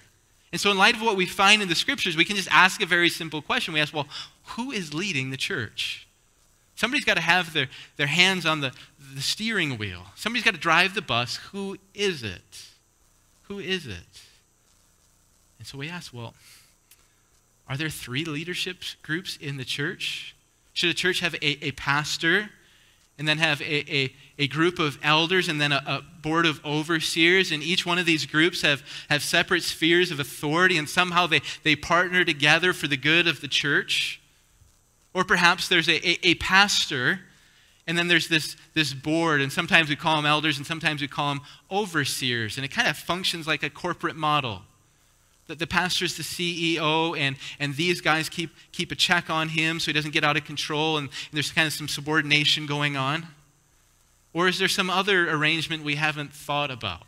And 0.53 0.61
so, 0.61 0.71
in 0.71 0.77
light 0.77 0.95
of 0.95 1.03
what 1.03 1.17
we 1.17 1.27
find 1.27 1.63
in 1.63 1.69
the 1.69 1.75
scriptures, 1.75 2.17
we 2.17 2.25
can 2.27 2.37
just 2.37 2.51
ask 2.51 2.83
a 2.83 2.87
very 2.87 3.09
simple 3.09 3.41
question. 3.41 3.75
We 3.75 3.81
ask, 3.81 3.95
well, 3.95 4.07
who 4.49 4.71
is 4.71 4.93
leading 4.93 5.31
the 5.31 5.37
church? 5.39 6.07
Somebody's 6.77 7.05
got 7.05 7.15
to 7.15 7.23
have 7.23 7.53
their, 7.53 7.69
their 7.97 8.07
hands 8.07 8.47
on 8.47 8.61
the, 8.61 8.73
the 9.15 9.21
steering 9.23 9.79
wheel. 9.79 10.07
Somebody's 10.17 10.45
got 10.45 10.55
to 10.55 10.61
drive 10.61 10.95
the 10.95 11.03
bus. 11.03 11.37
Who 11.53 11.79
is 11.95 12.23
it? 12.23 12.67
Who 13.45 13.59
is 13.59 13.87
it? 13.87 14.23
And 15.59 15.67
so 15.67 15.79
we 15.79 15.89
ask, 15.89 16.13
well, 16.13 16.35
are 17.69 17.77
there 17.77 17.89
three 17.89 18.25
leadership 18.25 18.79
groups 19.03 19.37
in 19.41 19.57
the 19.57 19.65
church? 19.65 20.35
Should 20.73 20.91
a 20.91 20.95
church 20.95 21.21
have 21.21 21.35
a, 21.37 21.65
a 21.65 21.71
pastor 21.73 22.51
and 23.17 23.29
then 23.29 23.39
have 23.39 23.61
a, 23.63 23.95
a, 23.95 24.15
a 24.39 24.49
group 24.49 24.81
of 24.81 24.99
elders 25.03 25.49
and 25.49 25.61
then 25.61 25.71
a, 25.71 25.83
a, 25.87 26.03
board 26.21 26.45
of 26.45 26.63
overseers? 26.65 27.53
And 27.53 27.63
each 27.63 27.87
one 27.87 27.99
of 27.99 28.07
these 28.07 28.27
groups 28.27 28.63
have, 28.63 28.83
have 29.09 29.23
separate 29.23 29.63
spheres 29.63 30.11
of 30.11 30.19
authority 30.19 30.77
and 30.77 30.89
somehow 30.89 31.27
they, 31.29 31.41
they 31.63 31.77
partner 31.77 32.25
together 32.25 32.73
for 32.73 32.89
the 32.89 32.97
good 32.97 33.29
of 33.29 33.41
the 33.41 33.49
church? 33.49 34.21
Or 35.15 35.25
perhaps 35.25 35.69
there's 35.69 35.89
a, 35.89 36.07
a, 36.07 36.19
a 36.23 36.35
pastor, 36.35 37.21
and 37.87 37.97
then 37.97 38.09
there's 38.09 38.29
this, 38.29 38.57
this 38.75 38.93
board, 38.93 39.41
and 39.41 39.53
sometimes 39.53 39.89
we 39.89 39.97
call 39.97 40.17
them 40.17 40.27
elders, 40.27 40.59
and 40.59 40.67
sometimes 40.67 41.01
we 41.01 41.09
call 41.09 41.35
them 41.35 41.43
overseers. 41.71 42.57
And 42.59 42.65
it 42.65 42.69
kind 42.69 42.89
of 42.89 42.97
functions 42.97 43.47
like 43.47 43.63
a 43.63 43.71
corporate 43.71 44.17
model. 44.17 44.63
That 45.47 45.59
the 45.59 45.67
pastor's 45.67 46.17
the 46.17 46.23
CEO, 46.23 47.17
and, 47.17 47.37
and 47.61 47.77
these 47.77 48.01
guys 48.01 48.29
keep, 48.29 48.51
keep 48.73 48.91
a 48.91 48.95
check 48.95 49.31
on 49.31 49.51
him 49.51 49.79
so 49.79 49.87
he 49.87 49.93
doesn't 49.93 50.13
get 50.13 50.25
out 50.25 50.37
of 50.37 50.45
control, 50.45 50.99
and, 50.99 51.09
and 51.09 51.33
there's 51.33 51.53
kind 51.53 51.67
of 51.67 51.73
some 51.73 51.89
subordination 51.89 52.67
going 52.67 52.97
on. 52.97 53.29
Or 54.33 54.49
is 54.49 54.59
there 54.59 54.69
some 54.69 54.91
other 54.91 55.31
arrangement 55.31 55.85
we 55.85 55.95
haven't 55.95 56.33
thought 56.33 56.71
about? 56.71 57.03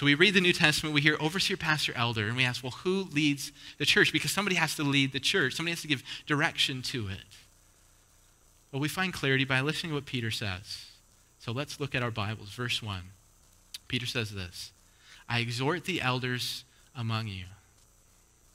So 0.00 0.06
we 0.06 0.14
read 0.14 0.32
the 0.32 0.40
New 0.40 0.54
Testament, 0.54 0.94
we 0.94 1.02
hear 1.02 1.18
overseer, 1.20 1.58
pastor, 1.58 1.92
elder, 1.94 2.26
and 2.26 2.34
we 2.34 2.42
ask, 2.42 2.62
well, 2.62 2.70
who 2.70 3.06
leads 3.12 3.52
the 3.76 3.84
church? 3.84 4.14
Because 4.14 4.30
somebody 4.30 4.56
has 4.56 4.74
to 4.76 4.82
lead 4.82 5.12
the 5.12 5.20
church, 5.20 5.52
somebody 5.52 5.72
has 5.72 5.82
to 5.82 5.88
give 5.88 6.02
direction 6.26 6.80
to 6.80 7.08
it. 7.08 7.18
Well, 8.72 8.80
we 8.80 8.88
find 8.88 9.12
clarity 9.12 9.44
by 9.44 9.60
listening 9.60 9.90
to 9.90 9.96
what 9.96 10.06
Peter 10.06 10.30
says. 10.30 10.86
So 11.38 11.52
let's 11.52 11.80
look 11.80 11.94
at 11.94 12.02
our 12.02 12.10
Bibles. 12.10 12.48
Verse 12.48 12.82
1. 12.82 13.02
Peter 13.88 14.06
says 14.06 14.34
this 14.34 14.72
I 15.28 15.40
exhort 15.40 15.84
the 15.84 16.00
elders 16.00 16.64
among 16.96 17.26
you. 17.26 17.44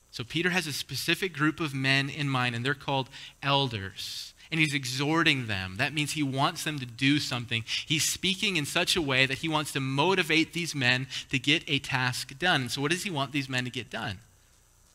So 0.09 0.23
Peter 0.23 0.49
has 0.49 0.65
a 0.65 0.73
specific 0.73 1.31
group 1.31 1.59
of 1.59 1.75
men 1.75 2.09
in 2.09 2.27
mind, 2.27 2.55
and 2.55 2.65
they're 2.65 2.73
called 2.73 3.07
elders 3.43 4.33
and 4.51 4.59
he's 4.59 4.73
exhorting 4.73 5.47
them. 5.47 5.75
That 5.77 5.93
means 5.93 6.11
he 6.11 6.23
wants 6.23 6.63
them 6.63 6.79
to 6.79 6.85
do 6.85 7.19
something. 7.19 7.63
He's 7.65 8.03
speaking 8.03 8.57
in 8.57 8.65
such 8.65 8.95
a 8.95 9.01
way 9.01 9.25
that 9.25 9.39
he 9.39 9.49
wants 9.49 9.71
to 9.73 9.79
motivate 9.79 10.53
these 10.53 10.75
men 10.75 11.07
to 11.29 11.39
get 11.39 11.63
a 11.67 11.79
task 11.79 12.37
done. 12.37 12.61
And 12.61 12.71
so, 12.71 12.81
what 12.81 12.91
does 12.91 13.03
he 13.03 13.09
want 13.09 13.31
these 13.31 13.49
men 13.49 13.65
to 13.65 13.69
get 13.69 13.89
done? 13.89 14.19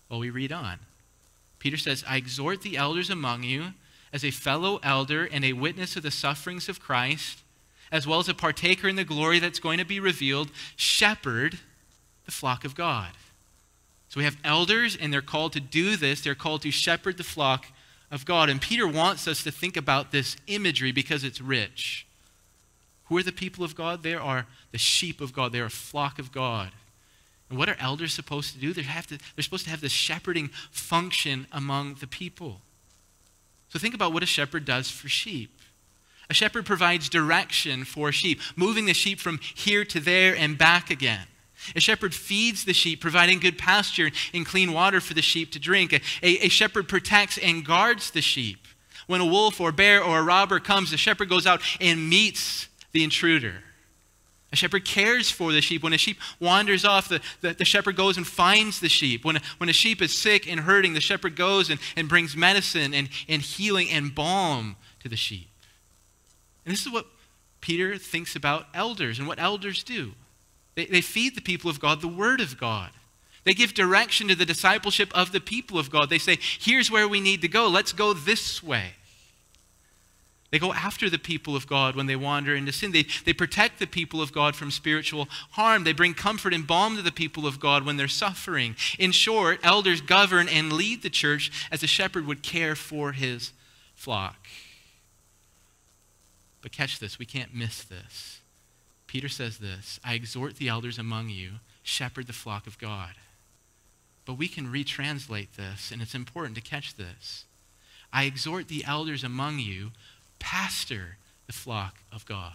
Well, 0.09 0.21
we 0.21 0.30
read 0.30 0.52
on. 0.52 0.78
Peter 1.59 1.76
says, 1.76 2.04
I 2.09 2.16
exhort 2.16 2.62
the 2.62 2.76
elders 2.76 3.11
among 3.11 3.42
you 3.42 3.75
as 4.12 4.25
a 4.25 4.30
fellow 4.30 4.80
elder 4.83 5.28
and 5.30 5.45
a 5.45 5.52
witness 5.52 5.95
of 5.97 6.02
the 6.02 6.11
sufferings 6.11 6.69
of 6.69 6.80
Christ, 6.80 7.40
as 7.92 8.07
well 8.07 8.19
as 8.19 8.28
a 8.28 8.35
partaker 8.35 8.88
in 8.88 8.97
the 8.97 9.04
glory 9.04 9.38
that's 9.38 9.61
going 9.61 9.78
to 9.78 9.85
be 9.85 10.00
revealed, 10.00 10.50
shepherd 10.76 11.59
the 12.25 12.33
flock 12.33 12.64
of 12.64 12.75
God. 12.75 13.11
So 14.09 14.19
we 14.19 14.25
have 14.25 14.37
elders, 14.42 14.97
and 14.97 15.12
they're 15.12 15.23
called 15.23 15.52
to 15.52 15.61
do 15.61 15.97
this. 15.97 16.21
They're 16.21 16.35
called 16.35 16.62
to 16.62 16.73
shepherd 16.73 17.16
the 17.16 17.25
flock 17.25 17.66
of 18.11 18.25
God. 18.25 18.49
And 18.49 18.61
Peter 18.61 18.87
wants 18.87 19.29
us 19.29 19.43
to 19.45 19.50
think 19.50 19.76
about 19.76 20.12
this 20.12 20.37
imagery 20.47 20.93
because 20.93 21.25
it's 21.25 21.40
rich. 21.40 22.07
Who 23.05 23.17
are 23.19 23.23
the 23.23 23.33
people 23.33 23.64
of 23.64 23.75
God? 23.75 24.02
They 24.02 24.14
are 24.14 24.47
the 24.73 24.79
sheep 24.79 25.21
of 25.21 25.33
God, 25.33 25.52
they 25.52 25.61
are 25.61 25.67
a 25.67 25.71
flock 25.71 26.19
of 26.19 26.33
God. 26.33 26.71
And 27.49 27.59
what 27.59 27.69
are 27.69 27.76
elders 27.81 28.12
supposed 28.12 28.55
to 28.55 28.61
do? 28.61 28.73
They 28.73 28.83
have 28.83 29.09
to, 29.09 29.19
they're 29.35 29.43
supposed 29.43 29.64
to 29.64 29.71
have 29.71 29.81
this 29.81 29.90
shepherding 29.90 30.50
function 30.71 31.49
among 31.50 31.95
the 31.95 32.07
people. 32.07 32.61
So 33.69 33.81
think 33.81 33.95
about 33.95 34.12
what 34.12 34.23
a 34.23 34.26
shepherd 34.26 34.64
does 34.64 34.88
for 34.88 35.09
sheep. 35.09 35.50
A 36.29 36.35
shepherd 36.35 36.64
provides 36.64 37.09
direction 37.09 37.85
for 37.85 38.12
sheep, 38.12 38.40
moving 38.55 38.87
the 38.87 38.95
sheep 38.95 39.19
from 39.19 39.40
here 39.43 39.85
to 39.87 39.99
there 39.99 40.37
and 40.37 40.57
back 40.57 40.90
again. 40.90 41.26
A 41.76 41.81
shepherd 41.81 42.14
feeds 42.14 42.64
the 42.64 42.73
sheep, 42.73 43.00
providing 43.00 43.38
good 43.38 43.59
pasture 43.59 44.11
and 44.33 44.47
clean 44.47 44.73
water 44.73 45.00
for 45.00 45.14
the 45.14 45.23
sheep 45.23 45.52
to 45.52 45.59
drink. 45.59 45.93
A, 45.93 46.00
a, 46.23 46.47
a, 46.47 46.49
shepherd 46.49 46.88
protects 46.88 47.38
and 47.38 47.64
guards 47.64 48.11
the 48.11 48.23
sheep. 48.23 48.67
When 49.07 49.21
a 49.21 49.26
wolf 49.26 49.61
or 49.61 49.73
bear 49.73 50.02
or 50.02 50.21
a 50.21 50.23
robber 50.23 50.61
comes, 50.61 50.90
the 50.90 50.97
shepherd 50.97 51.29
goes 51.29 51.47
out 51.47 51.61
and 51.81 52.09
meets 52.09 52.69
the 52.93 53.05
intruder. 53.05 53.62
A 54.52 54.57
shepherd 54.57 54.85
cares 54.85 55.31
for 55.31 55.52
the 55.52 55.61
sheep. 55.61 55.83
When 55.83 55.93
a 55.93 55.99
sheep 55.99 56.19
wanders 56.40 56.85
off, 56.85 57.09
the, 57.09 57.21
the, 57.40 57.55
the, 57.55 57.64
shepherd 57.64 57.95
goes 57.95 58.17
and 58.17 58.26
finds 58.26 58.81
the 58.81 58.88
sheep. 58.88 59.25
When 59.25 59.37
a, 59.37 59.40
when 59.59 59.69
a 59.69 59.73
sheep 59.73 60.02
is 60.02 60.17
sick 60.17 60.50
and 60.50 60.61
hurting, 60.61 60.95
the 60.95 61.00
shepherd 61.00 61.37
goes 61.37 61.71
and, 61.71 61.79
and 61.97 62.09
brings 62.09 62.37
medicine 62.37 62.93
and, 62.93 63.09
and 63.29 63.43
healing 63.43 63.88
and 63.90 64.12
balm 64.12 64.76
to 65.00 65.09
the 65.09 65.17
sheep. 65.17 65.49
And 66.64 66.73
this 66.73 66.85
is 66.85 66.93
what 66.93 67.07
Peter 67.61 67.97
thinks 67.97 68.35
about 68.35 68.67
elders 68.75 69.19
and 69.19 69.29
what 69.29 69.38
elders 69.38 69.85
do. 69.85 70.12
They, 70.75 70.87
they 70.87 71.00
feed 71.00 71.35
the 71.35 71.41
people 71.41 71.71
of 71.71 71.81
God 71.81 72.00
the 72.00 72.09
Word 72.09 72.41
of 72.41 72.59
God. 72.59 72.91
They 73.45 73.55
give 73.55 73.75
direction 73.75 74.29
to 74.29 74.35
the 74.35 74.45
discipleship 74.45 75.11
of 75.15 75.33
the 75.33 75.41
people 75.41 75.79
of 75.79 75.91
God. 75.91 76.11
They 76.11 76.19
say, 76.19 76.39
here's 76.41 76.91
where 76.91 77.09
we 77.09 77.21
need 77.21 77.41
to 77.43 77.49
go. 77.49 77.69
Let's 77.69 77.93
go 77.93 78.12
this 78.12 78.62
way. 78.62 78.93
They 80.50 80.59
go 80.59 80.73
after 80.73 81.09
the 81.09 81.19
people 81.19 81.55
of 81.55 81.67
God 81.67 81.95
when 81.95 82.07
they 82.07 82.17
wander 82.17 82.57
into 82.57 82.73
sin. 82.73 82.91
They, 82.91 83.07
they 83.25 83.33
protect 83.33 83.79
the 83.79 83.87
people 83.87 84.21
of 84.21 84.33
God 84.33 84.57
from 84.57 84.73
spiritual 84.73 85.29
harm. 85.53 85.85
They 85.85 85.93
bring 85.93 86.12
comfort 86.12 86.53
and 86.53 86.67
balm 86.67 86.97
to 86.97 87.03
the 87.03 87.12
people 87.12 87.47
of 87.47 87.61
God 87.61 87.87
when 87.87 87.97
they're 87.97 88.09
suffering. 88.09 88.75
In 88.99 89.12
short, 89.12 89.61
elders 89.62 90.00
govern 90.00 90.49
and 90.49 90.73
lead 90.73 91.03
the 91.03 91.11
church 91.11 91.69
as 91.71 91.85
a 91.85 91.87
shepherd 91.87 92.27
would 92.27 92.43
care 92.43 92.75
for 92.75 93.12
his 93.12 93.53
flock. 93.95 94.49
But 96.62 96.73
catch 96.73 96.99
this, 96.99 97.19
we 97.19 97.27
can't 97.27 97.55
miss 97.55 97.85
this. 97.85 98.41
Peter 99.11 99.29
says 99.29 99.59
this 99.59 99.99
I 100.05 100.14
exhort 100.14 100.55
the 100.55 100.69
elders 100.69 100.97
among 100.97 101.31
you, 101.31 101.55
shepherd 101.83 102.29
the 102.29 102.33
flock 102.33 102.69
of 102.69 102.79
God. 102.79 103.14
But 104.25 104.35
we 104.35 104.47
can 104.47 104.69
retranslate 104.69 105.57
this, 105.57 105.90
and 105.90 106.00
it's 106.00 106.14
important 106.14 106.55
to 106.55 106.61
catch 106.61 106.95
this. 106.95 107.45
I 108.12 108.23
exhort 108.25 108.69
the 108.69 108.85
elders 108.87 109.25
among 109.25 109.59
you, 109.59 109.90
pastor 110.38 111.17
the 111.49 111.52
flock 111.52 111.97
of 112.12 112.25
God. 112.25 112.52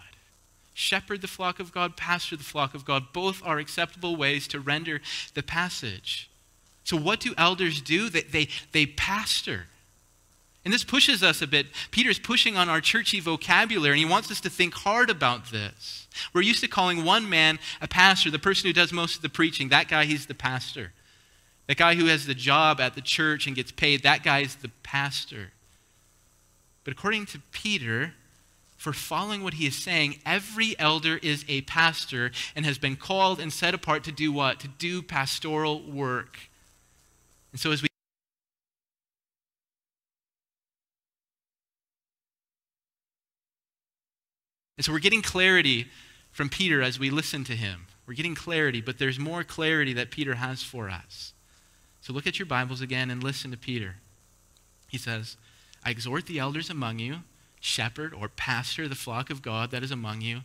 Shepherd 0.72 1.20
the 1.20 1.26
flock 1.26 1.60
of 1.60 1.72
God, 1.72 1.94
pastor 1.94 2.36
the 2.36 2.42
flock 2.42 2.74
of 2.74 2.86
God. 2.86 3.12
Both 3.12 3.42
are 3.44 3.58
acceptable 3.58 4.16
ways 4.16 4.48
to 4.48 4.58
render 4.58 5.02
the 5.34 5.42
passage. 5.42 6.30
So, 6.84 6.96
what 6.96 7.20
do 7.20 7.34
elders 7.36 7.82
do? 7.82 8.08
They, 8.08 8.22
they, 8.22 8.48
they 8.72 8.86
pastor. 8.86 9.66
And 10.66 10.74
this 10.74 10.82
pushes 10.82 11.22
us 11.22 11.40
a 11.40 11.46
bit. 11.46 11.68
Peter's 11.92 12.18
pushing 12.18 12.56
on 12.56 12.68
our 12.68 12.80
churchy 12.80 13.20
vocabulary, 13.20 13.92
and 13.92 14.00
he 14.00 14.04
wants 14.04 14.32
us 14.32 14.40
to 14.40 14.50
think 14.50 14.74
hard 14.74 15.10
about 15.10 15.52
this. 15.52 16.08
We're 16.34 16.40
used 16.40 16.60
to 16.62 16.66
calling 16.66 17.04
one 17.04 17.30
man 17.30 17.60
a 17.80 17.86
pastor, 17.86 18.32
the 18.32 18.40
person 18.40 18.66
who 18.66 18.72
does 18.72 18.92
most 18.92 19.14
of 19.14 19.22
the 19.22 19.28
preaching. 19.28 19.68
That 19.68 19.86
guy, 19.86 20.06
he's 20.06 20.26
the 20.26 20.34
pastor. 20.34 20.92
That 21.68 21.76
guy 21.76 21.94
who 21.94 22.06
has 22.06 22.26
the 22.26 22.34
job 22.34 22.80
at 22.80 22.96
the 22.96 23.00
church 23.00 23.46
and 23.46 23.54
gets 23.54 23.70
paid, 23.70 24.02
that 24.02 24.24
guy's 24.24 24.56
the 24.56 24.72
pastor. 24.82 25.52
But 26.82 26.94
according 26.94 27.26
to 27.26 27.38
Peter, 27.52 28.14
for 28.76 28.92
following 28.92 29.44
what 29.44 29.54
he 29.54 29.68
is 29.68 29.76
saying, 29.76 30.18
every 30.26 30.76
elder 30.80 31.20
is 31.22 31.44
a 31.46 31.60
pastor 31.60 32.32
and 32.56 32.66
has 32.66 32.76
been 32.76 32.96
called 32.96 33.38
and 33.38 33.52
set 33.52 33.72
apart 33.72 34.02
to 34.02 34.10
do 34.10 34.32
what? 34.32 34.58
To 34.58 34.68
do 34.68 35.00
pastoral 35.00 35.80
work. 35.88 36.40
And 37.52 37.60
so 37.60 37.70
as 37.70 37.82
we 37.82 37.88
And 44.76 44.84
so 44.84 44.92
we're 44.92 44.98
getting 44.98 45.22
clarity 45.22 45.86
from 46.32 46.48
Peter 46.48 46.82
as 46.82 46.98
we 46.98 47.10
listen 47.10 47.44
to 47.44 47.56
him. 47.56 47.86
We're 48.06 48.14
getting 48.14 48.34
clarity, 48.34 48.80
but 48.80 48.98
there's 48.98 49.18
more 49.18 49.42
clarity 49.42 49.92
that 49.94 50.10
Peter 50.10 50.34
has 50.34 50.62
for 50.62 50.88
us. 50.88 51.32
So 52.00 52.12
look 52.12 52.26
at 52.26 52.38
your 52.38 52.46
Bibles 52.46 52.80
again 52.80 53.10
and 53.10 53.22
listen 53.22 53.50
to 53.50 53.56
Peter. 53.56 53.96
He 54.88 54.98
says, 54.98 55.36
I 55.84 55.90
exhort 55.90 56.26
the 56.26 56.38
elders 56.38 56.70
among 56.70 56.98
you, 56.98 57.16
shepherd 57.60 58.14
or 58.14 58.28
pastor 58.28 58.86
the 58.86 58.94
flock 58.94 59.30
of 59.30 59.42
God 59.42 59.70
that 59.70 59.82
is 59.82 59.90
among 59.90 60.20
you. 60.20 60.42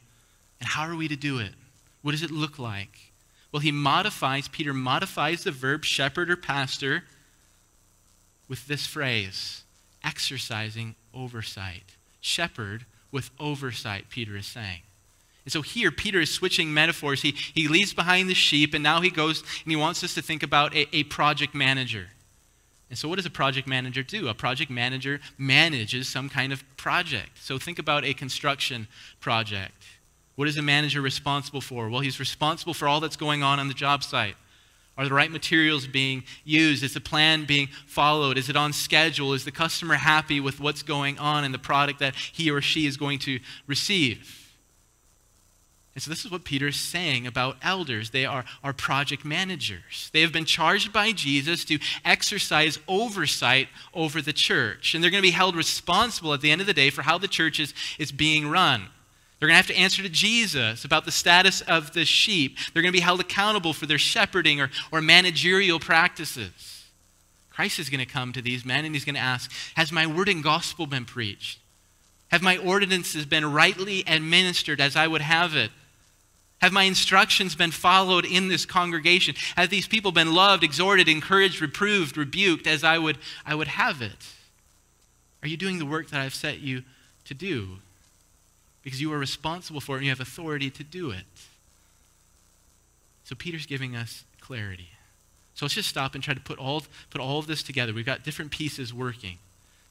And 0.59 0.69
how 0.69 0.87
are 0.87 0.95
we 0.95 1.07
to 1.07 1.15
do 1.15 1.37
it? 1.37 1.53
What 2.01 2.11
does 2.11 2.23
it 2.23 2.31
look 2.31 2.57
like? 2.57 3.11
Well, 3.51 3.59
he 3.59 3.71
modifies, 3.71 4.47
Peter 4.47 4.73
modifies 4.73 5.43
the 5.43 5.51
verb 5.51 5.83
shepherd 5.83 6.31
or 6.31 6.37
pastor 6.37 7.03
with 8.47 8.67
this 8.67 8.87
phrase 8.87 9.63
exercising 10.03 10.95
oversight. 11.13 11.95
Shepherd 12.21 12.85
with 13.11 13.29
oversight, 13.39 14.09
Peter 14.09 14.37
is 14.37 14.45
saying. 14.45 14.81
And 15.45 15.51
so 15.51 15.61
here, 15.61 15.91
Peter 15.91 16.19
is 16.19 16.31
switching 16.31 16.73
metaphors. 16.73 17.23
He, 17.23 17.31
he 17.31 17.67
leaves 17.67 17.93
behind 17.93 18.29
the 18.29 18.35
sheep, 18.35 18.73
and 18.73 18.83
now 18.83 19.01
he 19.01 19.09
goes 19.09 19.41
and 19.41 19.71
he 19.71 19.75
wants 19.75 20.03
us 20.03 20.13
to 20.13 20.21
think 20.21 20.43
about 20.43 20.75
a, 20.75 20.87
a 20.95 21.03
project 21.03 21.55
manager. 21.55 22.09
And 22.89 22.97
so, 22.97 23.07
what 23.07 23.15
does 23.15 23.25
a 23.25 23.31
project 23.31 23.67
manager 23.67 24.03
do? 24.03 24.27
A 24.27 24.33
project 24.33 24.69
manager 24.69 25.21
manages 25.37 26.09
some 26.09 26.27
kind 26.29 26.51
of 26.51 26.63
project. 26.75 27.37
So, 27.39 27.57
think 27.57 27.79
about 27.79 28.03
a 28.03 28.13
construction 28.13 28.87
project. 29.21 29.85
What 30.35 30.47
is 30.47 30.57
a 30.57 30.61
manager 30.61 31.01
responsible 31.01 31.61
for? 31.61 31.89
Well, 31.89 32.01
he's 32.01 32.19
responsible 32.19 32.73
for 32.73 32.87
all 32.87 32.99
that's 32.99 33.15
going 33.15 33.43
on 33.43 33.59
on 33.59 33.69
the 33.69 33.73
job 33.73 34.03
site. 34.03 34.35
Are 35.01 35.05
the 35.05 35.15
right 35.15 35.31
materials 35.31 35.87
being 35.87 36.25
used? 36.43 36.83
Is 36.83 36.93
the 36.93 37.01
plan 37.01 37.45
being 37.45 37.69
followed? 37.87 38.37
Is 38.37 38.49
it 38.49 38.55
on 38.55 38.71
schedule? 38.71 39.33
Is 39.33 39.45
the 39.45 39.51
customer 39.51 39.95
happy 39.95 40.39
with 40.39 40.59
what's 40.59 40.83
going 40.83 41.17
on 41.17 41.43
and 41.43 41.51
the 41.51 41.57
product 41.57 41.97
that 41.97 42.13
he 42.13 42.51
or 42.51 42.61
she 42.61 42.85
is 42.85 42.97
going 42.97 43.17
to 43.19 43.39
receive? 43.65 44.53
And 45.95 46.03
so, 46.03 46.11
this 46.11 46.23
is 46.23 46.29
what 46.29 46.43
Peter 46.43 46.67
is 46.67 46.75
saying 46.75 47.25
about 47.25 47.57
elders. 47.63 48.11
They 48.11 48.27
are, 48.27 48.45
are 48.63 48.73
project 48.73 49.25
managers. 49.25 50.11
They 50.13 50.21
have 50.21 50.31
been 50.31 50.45
charged 50.45 50.93
by 50.93 51.13
Jesus 51.13 51.65
to 51.65 51.79
exercise 52.05 52.77
oversight 52.87 53.69
over 53.95 54.21
the 54.21 54.33
church. 54.33 54.93
And 54.93 55.03
they're 55.03 55.09
going 55.09 55.23
to 55.23 55.27
be 55.27 55.31
held 55.31 55.55
responsible 55.55 56.31
at 56.35 56.41
the 56.41 56.51
end 56.51 56.61
of 56.61 56.67
the 56.67 56.75
day 56.75 56.91
for 56.91 57.01
how 57.01 57.17
the 57.17 57.27
church 57.27 57.59
is, 57.59 57.73
is 57.97 58.11
being 58.11 58.49
run. 58.49 58.89
They're 59.41 59.47
going 59.47 59.55
to 59.55 59.67
have 59.67 59.75
to 59.75 59.81
answer 59.81 60.03
to 60.03 60.09
Jesus 60.09 60.85
about 60.85 61.05
the 61.05 61.11
status 61.11 61.61
of 61.61 61.93
the 61.93 62.05
sheep. 62.05 62.57
They're 62.71 62.83
going 62.83 62.93
to 62.93 62.97
be 62.97 63.03
held 63.03 63.19
accountable 63.19 63.73
for 63.73 63.87
their 63.87 63.97
shepherding 63.97 64.61
or, 64.61 64.69
or 64.91 65.01
managerial 65.01 65.79
practices. 65.79 66.85
Christ 67.49 67.79
is 67.79 67.89
going 67.89 68.01
to 68.01 68.05
come 68.05 68.33
to 68.33 68.41
these 68.43 68.63
men 68.63 68.85
and 68.85 68.93
he's 68.93 69.03
going 69.03 69.15
to 69.15 69.19
ask 69.19 69.51
Has 69.73 69.91
my 69.91 70.05
word 70.05 70.29
and 70.29 70.43
gospel 70.43 70.85
been 70.85 71.05
preached? 71.05 71.57
Have 72.27 72.43
my 72.43 72.55
ordinances 72.57 73.25
been 73.25 73.51
rightly 73.51 74.03
administered 74.05 74.79
as 74.79 74.95
I 74.95 75.07
would 75.07 75.21
have 75.21 75.55
it? 75.55 75.71
Have 76.61 76.71
my 76.71 76.83
instructions 76.83 77.55
been 77.55 77.71
followed 77.71 78.25
in 78.25 78.47
this 78.47 78.67
congregation? 78.67 79.33
Have 79.57 79.71
these 79.71 79.87
people 79.87 80.11
been 80.11 80.35
loved, 80.35 80.63
exhorted, 80.63 81.09
encouraged, 81.09 81.61
reproved, 81.61 82.15
rebuked 82.15 82.67
as 82.67 82.83
I 82.83 82.99
would, 82.99 83.17
I 83.43 83.55
would 83.55 83.69
have 83.69 84.03
it? 84.03 84.33
Are 85.41 85.47
you 85.47 85.57
doing 85.57 85.79
the 85.79 85.85
work 85.87 86.11
that 86.11 86.21
I've 86.21 86.35
set 86.35 86.59
you 86.59 86.83
to 87.25 87.33
do? 87.33 87.79
Because 88.83 89.01
you 89.01 89.11
are 89.13 89.17
responsible 89.19 89.81
for 89.81 89.95
it 89.95 89.99
and 89.99 90.05
you 90.05 90.11
have 90.11 90.19
authority 90.19 90.69
to 90.71 90.83
do 90.83 91.11
it. 91.11 91.25
So 93.23 93.35
Peter's 93.35 93.65
giving 93.65 93.95
us 93.95 94.23
clarity. 94.39 94.89
So 95.53 95.65
let's 95.65 95.75
just 95.75 95.89
stop 95.89 96.15
and 96.15 96.23
try 96.23 96.33
to 96.33 96.39
put 96.39 96.57
all, 96.57 96.83
put 97.09 97.21
all 97.21 97.39
of 97.39 97.47
this 97.47 97.61
together. 97.61 97.93
We've 97.93 98.05
got 98.05 98.23
different 98.23 98.51
pieces 98.51 98.93
working. 98.93 99.37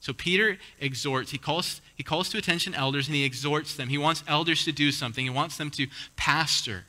So 0.00 0.12
Peter 0.12 0.58
exhorts, 0.80 1.30
he 1.30 1.38
calls, 1.38 1.80
he 1.94 2.02
calls 2.02 2.30
to 2.30 2.38
attention 2.38 2.74
elders 2.74 3.06
and 3.06 3.14
he 3.14 3.24
exhorts 3.24 3.76
them. 3.76 3.88
He 3.88 3.98
wants 3.98 4.24
elders 4.26 4.64
to 4.64 4.72
do 4.72 4.90
something, 4.92 5.24
he 5.24 5.30
wants 5.30 5.56
them 5.56 5.70
to 5.72 5.86
pastor. 6.16 6.84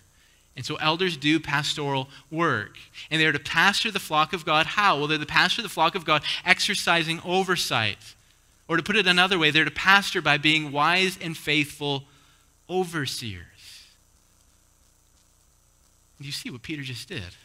And 0.55 0.65
so 0.65 0.75
elders 0.75 1.15
do 1.15 1.39
pastoral 1.39 2.09
work. 2.29 2.77
And 3.09 3.21
they're 3.21 3.31
to 3.31 3.39
pastor 3.39 3.89
the 3.89 3.99
flock 3.99 4.33
of 4.33 4.43
God. 4.43 4.65
How? 4.65 4.97
Well, 4.97 5.07
they're 5.07 5.17
to 5.17 5.25
pastor 5.25 5.61
the 5.61 5.69
flock 5.69 5.95
of 5.95 6.03
God 6.03 6.23
exercising 6.43 7.21
oversight. 7.23 7.97
Or 8.71 8.77
to 8.77 8.83
put 8.83 8.95
it 8.95 9.05
another 9.05 9.37
way, 9.37 9.51
they're 9.51 9.65
to 9.65 9.69
pastor 9.69 10.21
by 10.21 10.37
being 10.37 10.71
wise 10.71 11.19
and 11.21 11.35
faithful 11.35 12.05
overseers. 12.69 13.41
You 16.21 16.31
see 16.31 16.49
what 16.49 16.61
Peter 16.61 16.81
just 16.81 17.09
did? 17.09 17.35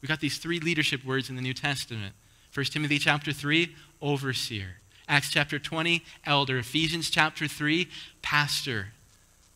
We 0.00 0.06
got 0.06 0.20
these 0.20 0.38
three 0.38 0.60
leadership 0.60 1.04
words 1.04 1.28
in 1.28 1.34
the 1.34 1.42
New 1.42 1.54
Testament. 1.54 2.14
1 2.54 2.66
Timothy 2.66 3.00
chapter 3.00 3.32
3, 3.32 3.74
overseer. 4.00 4.76
Acts 5.08 5.30
chapter 5.30 5.58
20, 5.58 6.04
elder. 6.24 6.58
Ephesians 6.58 7.10
chapter 7.10 7.48
3, 7.48 7.88
pastor. 8.22 8.92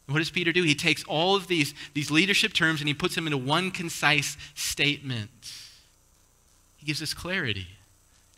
what 0.09 0.19
does 0.19 0.33
Peter 0.33 0.51
do? 0.51 0.65
He 0.65 0.75
takes 0.75 1.05
all 1.05 1.37
of 1.37 1.47
these, 1.47 1.75
these 1.93 2.11
leadership 2.11 2.53
terms 2.53 2.81
and 2.81 2.89
he 2.89 2.95
puts 2.95 3.15
them 3.15 3.29
into 3.29 3.39
one 3.39 3.71
concise 3.71 4.37
statement. 4.57 5.31
He 6.77 6.87
gives 6.87 7.01
us 7.01 7.15
clarity. 7.15 7.69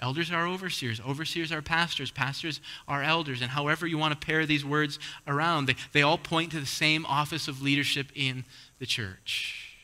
Elders 0.00 0.30
are 0.30 0.46
overseers. 0.46 1.00
Overseers 1.00 1.50
are 1.50 1.62
pastors. 1.62 2.10
Pastors 2.10 2.60
are 2.86 3.02
elders. 3.02 3.40
And 3.40 3.50
however 3.50 3.86
you 3.86 3.96
want 3.96 4.18
to 4.18 4.26
pair 4.26 4.44
these 4.44 4.64
words 4.64 4.98
around, 5.26 5.66
they, 5.66 5.76
they 5.92 6.02
all 6.02 6.18
point 6.18 6.52
to 6.52 6.60
the 6.60 6.66
same 6.66 7.06
office 7.06 7.48
of 7.48 7.62
leadership 7.62 8.08
in 8.14 8.44
the 8.78 8.86
church. 8.86 9.76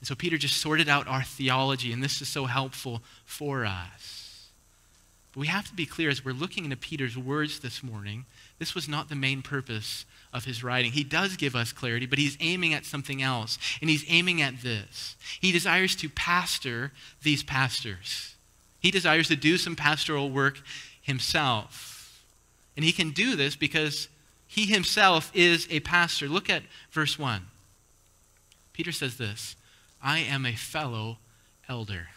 And 0.00 0.08
so 0.08 0.14
Peter 0.14 0.38
just 0.38 0.56
sorted 0.56 0.88
out 0.88 1.06
our 1.06 1.22
theology, 1.22 1.92
and 1.92 2.02
this 2.02 2.22
is 2.22 2.28
so 2.28 2.46
helpful 2.46 3.02
for 3.26 3.66
us. 3.66 4.48
But 5.32 5.40
we 5.40 5.46
have 5.48 5.68
to 5.68 5.74
be 5.74 5.86
clear 5.86 6.08
as 6.08 6.24
we're 6.24 6.32
looking 6.32 6.64
into 6.64 6.76
Peter's 6.76 7.18
words 7.18 7.60
this 7.60 7.82
morning, 7.82 8.24
this 8.58 8.74
was 8.74 8.88
not 8.88 9.10
the 9.10 9.14
main 9.14 9.42
purpose 9.42 10.06
of 10.32 10.46
his 10.46 10.64
writing. 10.64 10.92
He 10.92 11.04
does 11.04 11.36
give 11.36 11.54
us 11.54 11.72
clarity, 11.72 12.06
but 12.06 12.18
he's 12.18 12.36
aiming 12.40 12.72
at 12.72 12.86
something 12.86 13.22
else. 13.22 13.58
And 13.80 13.90
he's 13.90 14.04
aiming 14.08 14.40
at 14.40 14.62
this. 14.62 15.16
He 15.40 15.52
desires 15.52 15.94
to 15.96 16.08
pastor 16.08 16.92
these 17.22 17.42
pastors, 17.42 18.36
he 18.80 18.90
desires 18.90 19.28
to 19.28 19.36
do 19.36 19.56
some 19.56 19.76
pastoral 19.76 20.30
work 20.30 20.60
himself. 21.00 22.24
And 22.76 22.84
he 22.84 22.92
can 22.92 23.10
do 23.10 23.36
this 23.36 23.56
because 23.56 24.08
he 24.46 24.66
himself 24.66 25.30
is 25.34 25.68
a 25.70 25.80
pastor. 25.80 26.28
Look 26.28 26.50
at 26.50 26.62
verse 26.90 27.18
1. 27.18 27.42
Peter 28.72 28.92
says 28.92 29.16
this 29.16 29.54
I 30.02 30.18
am 30.20 30.46
a 30.46 30.54
fellow 30.54 31.18
elder. 31.68 32.08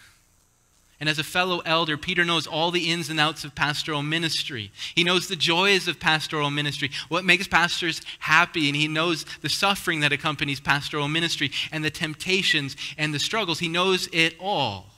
And 1.00 1.10
as 1.10 1.20
a 1.20 1.24
fellow 1.24 1.60
elder, 1.66 1.98
Peter 1.98 2.24
knows 2.24 2.48
all 2.48 2.72
the 2.72 2.90
ins 2.90 3.10
and 3.10 3.20
outs 3.20 3.44
of 3.44 3.54
pastoral 3.54 4.02
ministry. 4.02 4.72
He 4.96 5.04
knows 5.04 5.28
the 5.28 5.36
joys 5.36 5.90
of 5.90 6.00
pastoral 6.00 6.50
ministry, 6.50 6.92
what 7.10 7.26
makes 7.26 7.46
pastors 7.46 8.02
happy, 8.20 8.70
and 8.70 8.76
he 8.76 8.88
knows 8.88 9.26
the 9.42 9.50
suffering 9.50 10.00
that 10.00 10.14
accompanies 10.14 10.62
pastoral 10.62 11.10
ministry 11.10 11.52
and 11.74 11.84
the 11.84 11.90
temptations 11.90 12.78
and 12.98 13.14
the 13.14 13.20
struggles. 13.20 13.60
He 13.60 13.68
knows 13.68 14.08
it 14.14 14.36
all. 14.40 14.93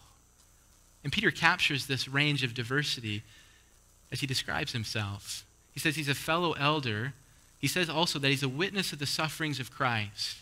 And 1.05 1.13
Peter 1.13 1.29
captures 1.29 1.85
this 1.85 2.07
range 2.07 2.43
of 2.43 2.55
diversity 2.55 3.21
as 4.11 4.21
he 4.21 4.27
describes 4.27 4.71
himself. 4.73 5.45
He 5.71 5.79
says 5.79 5.95
he's 5.95 6.09
a 6.09 6.15
fellow 6.15 6.53
elder. 6.53 7.13
He 7.59 7.67
says 7.67 7.91
also 7.91 8.17
that 8.17 8.29
he's 8.29 8.41
a 8.41 8.49
witness 8.49 8.91
of 8.91 8.97
the 8.97 9.05
sufferings 9.05 9.59
of 9.59 9.71
Christ, 9.71 10.37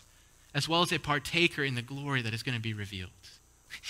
as 0.54 0.66
well 0.66 0.80
as 0.80 0.90
a 0.90 0.98
partaker 0.98 1.62
in 1.62 1.74
the 1.74 1.82
glory 1.82 2.22
that 2.22 2.32
is 2.32 2.42
going 2.42 2.56
to 2.56 2.62
be 2.62 2.72
revealed. 2.72 3.10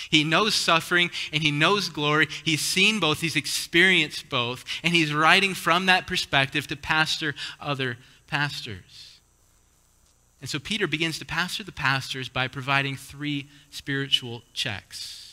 He 0.09 0.25
knows 0.25 0.53
suffering 0.53 1.11
and 1.31 1.41
he 1.41 1.49
knows 1.49 1.87
glory. 1.87 2.27
He's 2.43 2.59
seen 2.59 2.99
both, 2.99 3.21
he's 3.21 3.37
experienced 3.37 4.29
both, 4.29 4.65
and 4.83 4.93
he's 4.93 5.13
writing 5.13 5.53
from 5.53 5.85
that 5.85 6.07
perspective 6.07 6.67
to 6.67 6.75
pastor 6.75 7.35
other 7.57 7.97
pastors. 8.27 9.21
And 10.41 10.49
so 10.49 10.59
Peter 10.59 10.87
begins 10.87 11.19
to 11.19 11.25
pastor 11.25 11.63
the 11.63 11.71
pastors 11.71 12.27
by 12.27 12.49
providing 12.49 12.97
three 12.97 13.47
spiritual 13.69 14.41
checks. 14.53 15.24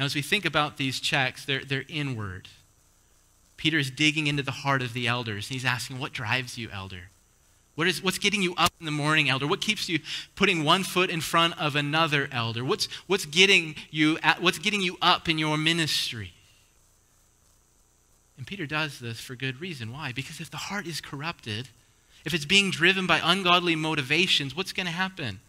Now, 0.00 0.06
as 0.06 0.14
we 0.14 0.22
think 0.22 0.46
about 0.46 0.78
these 0.78 0.98
checks, 0.98 1.44
they're, 1.44 1.62
they're 1.62 1.84
inward. 1.86 2.48
Peter 3.58 3.78
is 3.78 3.90
digging 3.90 4.28
into 4.28 4.42
the 4.42 4.50
heart 4.50 4.80
of 4.80 4.94
the 4.94 5.06
elders, 5.06 5.48
and 5.48 5.52
he's 5.52 5.64
asking, 5.66 5.98
What 5.98 6.14
drives 6.14 6.56
you, 6.56 6.70
elder? 6.72 7.10
What 7.74 7.86
is, 7.86 8.02
what's 8.02 8.18
getting 8.18 8.40
you 8.40 8.54
up 8.56 8.72
in 8.80 8.86
the 8.86 8.92
morning, 8.92 9.28
elder? 9.28 9.46
What 9.46 9.60
keeps 9.60 9.90
you 9.90 9.98
putting 10.36 10.64
one 10.64 10.84
foot 10.84 11.10
in 11.10 11.20
front 11.20 11.60
of 11.60 11.76
another, 11.76 12.30
elder? 12.32 12.64
What's, 12.64 12.86
what's, 13.08 13.26
getting, 13.26 13.74
you 13.90 14.18
at, 14.22 14.40
what's 14.40 14.58
getting 14.58 14.80
you 14.80 14.96
up 15.02 15.28
in 15.28 15.36
your 15.36 15.58
ministry? 15.58 16.32
And 18.38 18.46
Peter 18.46 18.64
does 18.64 19.00
this 19.00 19.20
for 19.20 19.34
good 19.34 19.60
reason. 19.60 19.92
Why? 19.92 20.12
Because 20.12 20.40
if 20.40 20.50
the 20.50 20.56
heart 20.56 20.86
is 20.86 21.02
corrupted, 21.02 21.68
if 22.24 22.32
it's 22.32 22.46
being 22.46 22.70
driven 22.70 23.06
by 23.06 23.20
ungodly 23.22 23.76
motivations, 23.76 24.56
what's 24.56 24.72
going 24.72 24.86
to 24.86 24.92
happen? 24.92 25.40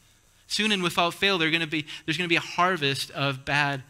Soon 0.48 0.74
and 0.74 0.84
without 0.84 1.14
fail, 1.14 1.40
going 1.40 1.66
be, 1.70 1.86
there's 2.06 2.18
going 2.18 2.28
to 2.28 2.34
be 2.34 2.36
a 2.36 2.42
harvest 2.42 3.12
of 3.12 3.46
bad 3.46 3.84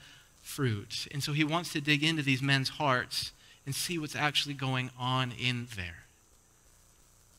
fruit. 0.51 1.07
And 1.11 1.23
so 1.23 1.33
he 1.33 1.43
wants 1.43 1.71
to 1.73 1.81
dig 1.81 2.03
into 2.03 2.21
these 2.21 2.41
men's 2.41 2.69
hearts 2.69 3.31
and 3.65 3.73
see 3.73 3.97
what's 3.97 4.15
actually 4.15 4.53
going 4.53 4.89
on 4.99 5.31
in 5.39 5.67
there. 5.75 6.03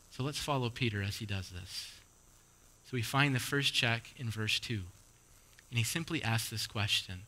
So 0.09 0.23
let's 0.23 0.39
follow 0.39 0.69
Peter 0.69 1.01
as 1.01 1.17
he 1.17 1.25
does 1.25 1.49
this. 1.49 1.93
So 2.85 2.91
we 2.93 3.01
find 3.01 3.35
the 3.35 3.39
first 3.39 3.73
check 3.73 4.13
in 4.17 4.29
verse 4.29 4.59
2. 4.59 4.81
And 5.69 5.77
he 5.77 5.83
simply 5.83 6.23
asks 6.23 6.49
this 6.49 6.67
question 6.67 7.21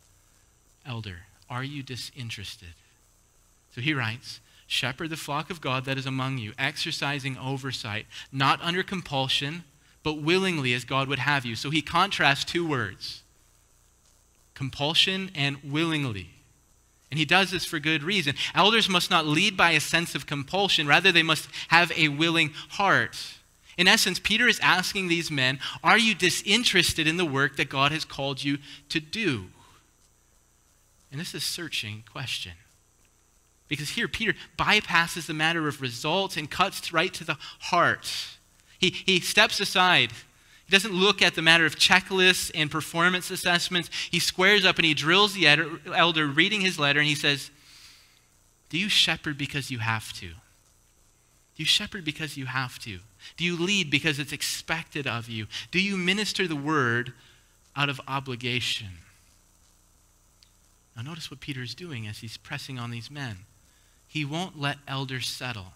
Elder, 0.85 1.17
are 1.49 1.63
you 1.63 1.83
disinterested? 1.83 2.75
So 3.73 3.81
he 3.81 3.93
writes, 3.93 4.39
Shepherd 4.67 5.09
the 5.09 5.17
flock 5.17 5.49
of 5.49 5.61
God 5.61 5.85
that 5.85 5.97
is 5.97 6.05
among 6.05 6.39
you, 6.39 6.53
exercising 6.57 7.37
oversight, 7.37 8.07
not 8.31 8.61
under 8.61 8.81
compulsion, 8.81 9.63
but 10.01 10.21
willingly 10.21 10.73
as 10.73 10.85
God 10.85 11.07
would 11.07 11.19
have 11.19 11.45
you. 11.45 11.55
So 11.55 11.69
he 11.69 11.81
contrasts 11.81 12.45
two 12.45 12.67
words 12.67 13.21
compulsion 14.55 15.29
and 15.35 15.57
willingly. 15.63 16.31
And 17.11 17.19
he 17.19 17.25
does 17.25 17.51
this 17.51 17.65
for 17.65 17.79
good 17.79 18.03
reason. 18.03 18.35
Elders 18.55 18.89
must 18.89 19.11
not 19.11 19.27
lead 19.27 19.55
by 19.55 19.71
a 19.71 19.79
sense 19.79 20.15
of 20.15 20.25
compulsion, 20.25 20.87
rather, 20.87 21.11
they 21.11 21.23
must 21.23 21.47
have 21.67 21.91
a 21.95 22.07
willing 22.07 22.51
heart. 22.71 23.17
In 23.77 23.87
essence, 23.87 24.19
Peter 24.19 24.47
is 24.47 24.59
asking 24.61 25.07
these 25.07 25.29
men 25.29 25.59
Are 25.83 25.97
you 25.97 26.15
disinterested 26.15 27.07
in 27.07 27.17
the 27.17 27.25
work 27.25 27.57
that 27.57 27.69
God 27.69 27.91
has 27.91 28.05
called 28.05 28.43
you 28.43 28.57
to 28.89 28.99
do? 28.99 29.45
And 31.11 31.21
this 31.21 31.29
is 31.29 31.35
a 31.35 31.45
searching 31.45 32.03
question. 32.11 32.53
Because 33.67 33.89
here, 33.89 34.07
Peter 34.07 34.33
bypasses 34.57 35.25
the 35.25 35.33
matter 35.33 35.67
of 35.67 35.81
results 35.81 36.37
and 36.37 36.49
cuts 36.49 36.93
right 36.93 37.13
to 37.13 37.23
the 37.23 37.37
heart. 37.59 38.37
He, 38.77 38.89
he 38.89 39.19
steps 39.19 39.59
aside. 39.59 40.11
He 40.65 40.71
doesn't 40.71 40.93
look 40.93 41.21
at 41.21 41.35
the 41.35 41.41
matter 41.41 41.65
of 41.65 41.75
checklists 41.75 42.49
and 42.55 42.71
performance 42.71 43.29
assessments. 43.29 43.89
He 44.09 44.19
squares 44.19 44.65
up 44.65 44.77
and 44.77 44.85
he 44.85 44.95
drills 44.95 45.33
the 45.33 45.47
elder 45.93 46.25
reading 46.27 46.61
his 46.61 46.79
letter 46.79 46.99
and 46.99 47.07
he 47.07 47.15
says, 47.15 47.51
Do 48.69 48.79
you 48.79 48.89
shepherd 48.89 49.37
because 49.37 49.69
you 49.69 49.79
have 49.79 50.11
to? 50.13 50.27
Do 50.27 51.63
you 51.63 51.65
shepherd 51.65 52.03
because 52.03 52.35
you 52.35 52.47
have 52.47 52.79
to? 52.79 52.99
Do 53.37 53.45
you 53.45 53.55
lead 53.55 53.89
because 53.89 54.19
it's 54.19 54.33
expected 54.33 55.07
of 55.07 55.29
you? 55.29 55.47
Do 55.71 55.79
you 55.79 55.97
minister 55.97 56.47
the 56.47 56.55
word 56.55 57.13
out 57.75 57.89
of 57.89 58.01
obligation? 58.07 58.99
Now, 60.95 61.03
notice 61.03 61.29
what 61.29 61.39
Peter 61.41 61.61
is 61.61 61.75
doing 61.75 62.07
as 62.07 62.19
he's 62.19 62.37
pressing 62.37 62.79
on 62.79 62.89
these 62.89 63.11
men. 63.11 63.39
He 64.07 64.25
won't 64.25 64.59
let 64.59 64.77
elders 64.87 65.27
settle. 65.27 65.73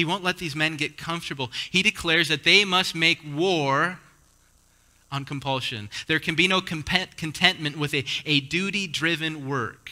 He 0.00 0.06
won't 0.06 0.24
let 0.24 0.38
these 0.38 0.56
men 0.56 0.76
get 0.76 0.96
comfortable. 0.96 1.50
He 1.70 1.82
declares 1.82 2.28
that 2.28 2.42
they 2.42 2.64
must 2.64 2.94
make 2.94 3.18
war 3.22 3.98
on 5.12 5.26
compulsion. 5.26 5.90
There 6.06 6.18
can 6.18 6.34
be 6.34 6.48
no 6.48 6.62
contentment 6.62 7.76
with 7.76 7.92
a, 7.92 8.06
a 8.24 8.40
duty 8.40 8.86
driven 8.86 9.46
work. 9.46 9.90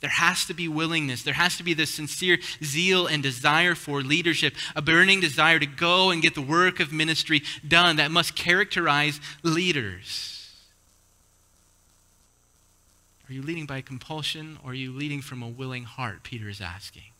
There 0.00 0.10
has 0.10 0.44
to 0.44 0.52
be 0.52 0.68
willingness. 0.68 1.22
There 1.22 1.32
has 1.32 1.56
to 1.56 1.62
be 1.62 1.72
this 1.72 1.94
sincere 1.94 2.40
zeal 2.62 3.06
and 3.06 3.22
desire 3.22 3.74
for 3.74 4.02
leadership, 4.02 4.54
a 4.76 4.82
burning 4.82 5.20
desire 5.20 5.58
to 5.58 5.64
go 5.64 6.10
and 6.10 6.20
get 6.20 6.34
the 6.34 6.42
work 6.42 6.78
of 6.78 6.92
ministry 6.92 7.40
done 7.66 7.96
that 7.96 8.10
must 8.10 8.36
characterize 8.36 9.18
leaders. 9.42 10.50
Are 13.30 13.32
you 13.32 13.40
leading 13.40 13.64
by 13.64 13.80
compulsion 13.80 14.58
or 14.62 14.72
are 14.72 14.74
you 14.74 14.92
leading 14.92 15.22
from 15.22 15.42
a 15.42 15.48
willing 15.48 15.84
heart? 15.84 16.22
Peter 16.22 16.50
is 16.50 16.60
asking. 16.60 17.11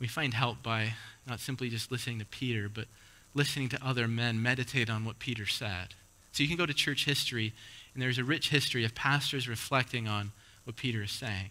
We 0.00 0.08
find 0.08 0.34
help 0.34 0.62
by 0.62 0.94
not 1.26 1.40
simply 1.40 1.68
just 1.68 1.92
listening 1.92 2.18
to 2.18 2.24
Peter, 2.24 2.68
but 2.68 2.86
listening 3.34 3.68
to 3.68 3.86
other 3.86 4.08
men 4.08 4.42
meditate 4.42 4.90
on 4.90 5.04
what 5.04 5.18
Peter 5.18 5.46
said. 5.46 5.94
So 6.32 6.42
you 6.42 6.48
can 6.48 6.56
go 6.56 6.66
to 6.66 6.74
church 6.74 7.04
history, 7.04 7.52
and 7.94 8.02
there's 8.02 8.18
a 8.18 8.24
rich 8.24 8.48
history 8.48 8.84
of 8.84 8.94
pastors 8.94 9.48
reflecting 9.48 10.08
on 10.08 10.32
what 10.64 10.76
Peter 10.76 11.02
is 11.02 11.12
saying. 11.12 11.50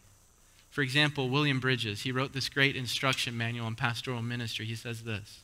For 0.69 0.81
example, 0.81 1.29
William 1.29 1.59
Bridges, 1.59 2.01
he 2.01 2.11
wrote 2.11 2.33
this 2.33 2.49
great 2.49 2.75
instruction 2.75 3.37
manual 3.37 3.65
on 3.65 3.75
pastoral 3.75 4.21
ministry. 4.21 4.65
He 4.65 4.75
says 4.75 5.03
this 5.03 5.41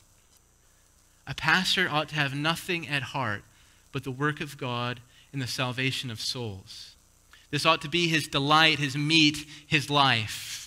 A 1.26 1.34
pastor 1.34 1.88
ought 1.90 2.08
to 2.10 2.14
have 2.16 2.34
nothing 2.34 2.88
at 2.88 3.02
heart 3.02 3.42
but 3.92 4.04
the 4.04 4.10
work 4.10 4.40
of 4.40 4.58
God 4.58 5.00
and 5.32 5.40
the 5.40 5.46
salvation 5.46 6.10
of 6.10 6.20
souls. 6.20 6.96
This 7.50 7.64
ought 7.64 7.82
to 7.82 7.88
be 7.88 8.08
his 8.08 8.28
delight, 8.28 8.78
his 8.78 8.96
meat, 8.96 9.38
his 9.66 9.88
life. 9.88 10.65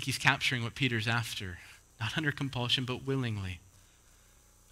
Think 0.00 0.06
he's 0.06 0.16
capturing 0.16 0.62
what 0.62 0.74
Peter's 0.74 1.06
after, 1.06 1.58
not 2.00 2.16
under 2.16 2.32
compulsion, 2.32 2.86
but 2.86 3.04
willingly. 3.04 3.60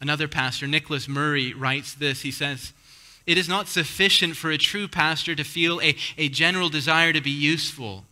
Another 0.00 0.26
pastor, 0.26 0.66
Nicholas 0.66 1.06
Murray, 1.06 1.52
writes 1.52 1.92
this. 1.92 2.22
He 2.22 2.30
says, 2.30 2.72
It 3.26 3.36
is 3.36 3.46
not 3.46 3.68
sufficient 3.68 4.36
for 4.36 4.50
a 4.50 4.56
true 4.56 4.88
pastor 4.88 5.34
to 5.34 5.44
feel 5.44 5.82
a, 5.82 5.96
a 6.16 6.30
general 6.30 6.70
desire 6.70 7.12
to 7.12 7.20
be 7.20 7.30
useful. 7.30 8.04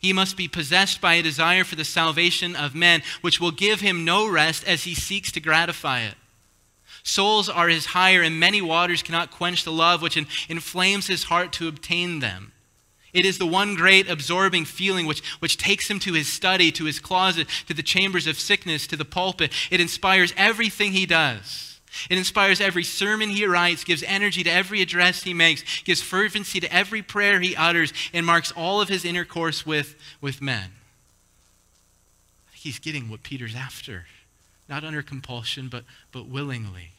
He 0.00 0.14
must 0.14 0.34
be 0.34 0.48
possessed 0.48 0.98
by 0.98 1.16
a 1.16 1.22
desire 1.22 1.62
for 1.62 1.76
the 1.76 1.84
salvation 1.84 2.56
of 2.56 2.74
men, 2.74 3.02
which 3.20 3.38
will 3.38 3.50
give 3.50 3.82
him 3.82 4.06
no 4.06 4.26
rest 4.26 4.66
as 4.66 4.84
he 4.84 4.94
seeks 4.94 5.30
to 5.32 5.40
gratify 5.40 6.00
it. 6.00 6.14
Souls 7.02 7.50
are 7.50 7.68
his 7.68 7.84
hire, 7.84 8.22
and 8.22 8.40
many 8.40 8.62
waters 8.62 9.02
cannot 9.02 9.30
quench 9.30 9.64
the 9.64 9.72
love 9.72 10.00
which 10.00 10.16
inflames 10.48 11.06
his 11.06 11.24
heart 11.24 11.52
to 11.52 11.68
obtain 11.68 12.20
them. 12.20 12.52
It 13.12 13.26
is 13.26 13.38
the 13.38 13.46
one 13.46 13.74
great 13.74 14.08
absorbing 14.08 14.64
feeling 14.64 15.06
which, 15.06 15.22
which 15.40 15.58
takes 15.58 15.90
him 15.90 15.98
to 16.00 16.14
his 16.14 16.32
study, 16.32 16.72
to 16.72 16.84
his 16.84 16.98
closet, 16.98 17.46
to 17.68 17.74
the 17.74 17.82
chambers 17.82 18.26
of 18.26 18.38
sickness, 18.38 18.86
to 18.86 18.96
the 18.96 19.04
pulpit. 19.04 19.52
It 19.70 19.80
inspires 19.80 20.32
everything 20.36 20.92
he 20.92 21.04
does. 21.04 21.80
It 22.08 22.16
inspires 22.16 22.60
every 22.60 22.84
sermon 22.84 23.28
he 23.28 23.44
writes, 23.44 23.84
gives 23.84 24.02
energy 24.04 24.42
to 24.44 24.50
every 24.50 24.80
address 24.80 25.24
he 25.24 25.34
makes, 25.34 25.82
gives 25.82 26.00
fervency 26.00 26.58
to 26.60 26.72
every 26.72 27.02
prayer 27.02 27.40
he 27.40 27.54
utters, 27.54 27.92
and 28.14 28.24
marks 28.24 28.50
all 28.52 28.80
of 28.80 28.88
his 28.88 29.04
intercourse 29.04 29.66
with, 29.66 29.94
with 30.22 30.40
men. 30.40 30.70
He's 32.54 32.78
getting 32.78 33.10
what 33.10 33.22
Peter's 33.22 33.54
after 33.54 34.06
not 34.72 34.84
under 34.84 35.02
compulsion, 35.02 35.68
but, 35.68 35.84
but 36.12 36.26
willingly. 36.26 36.92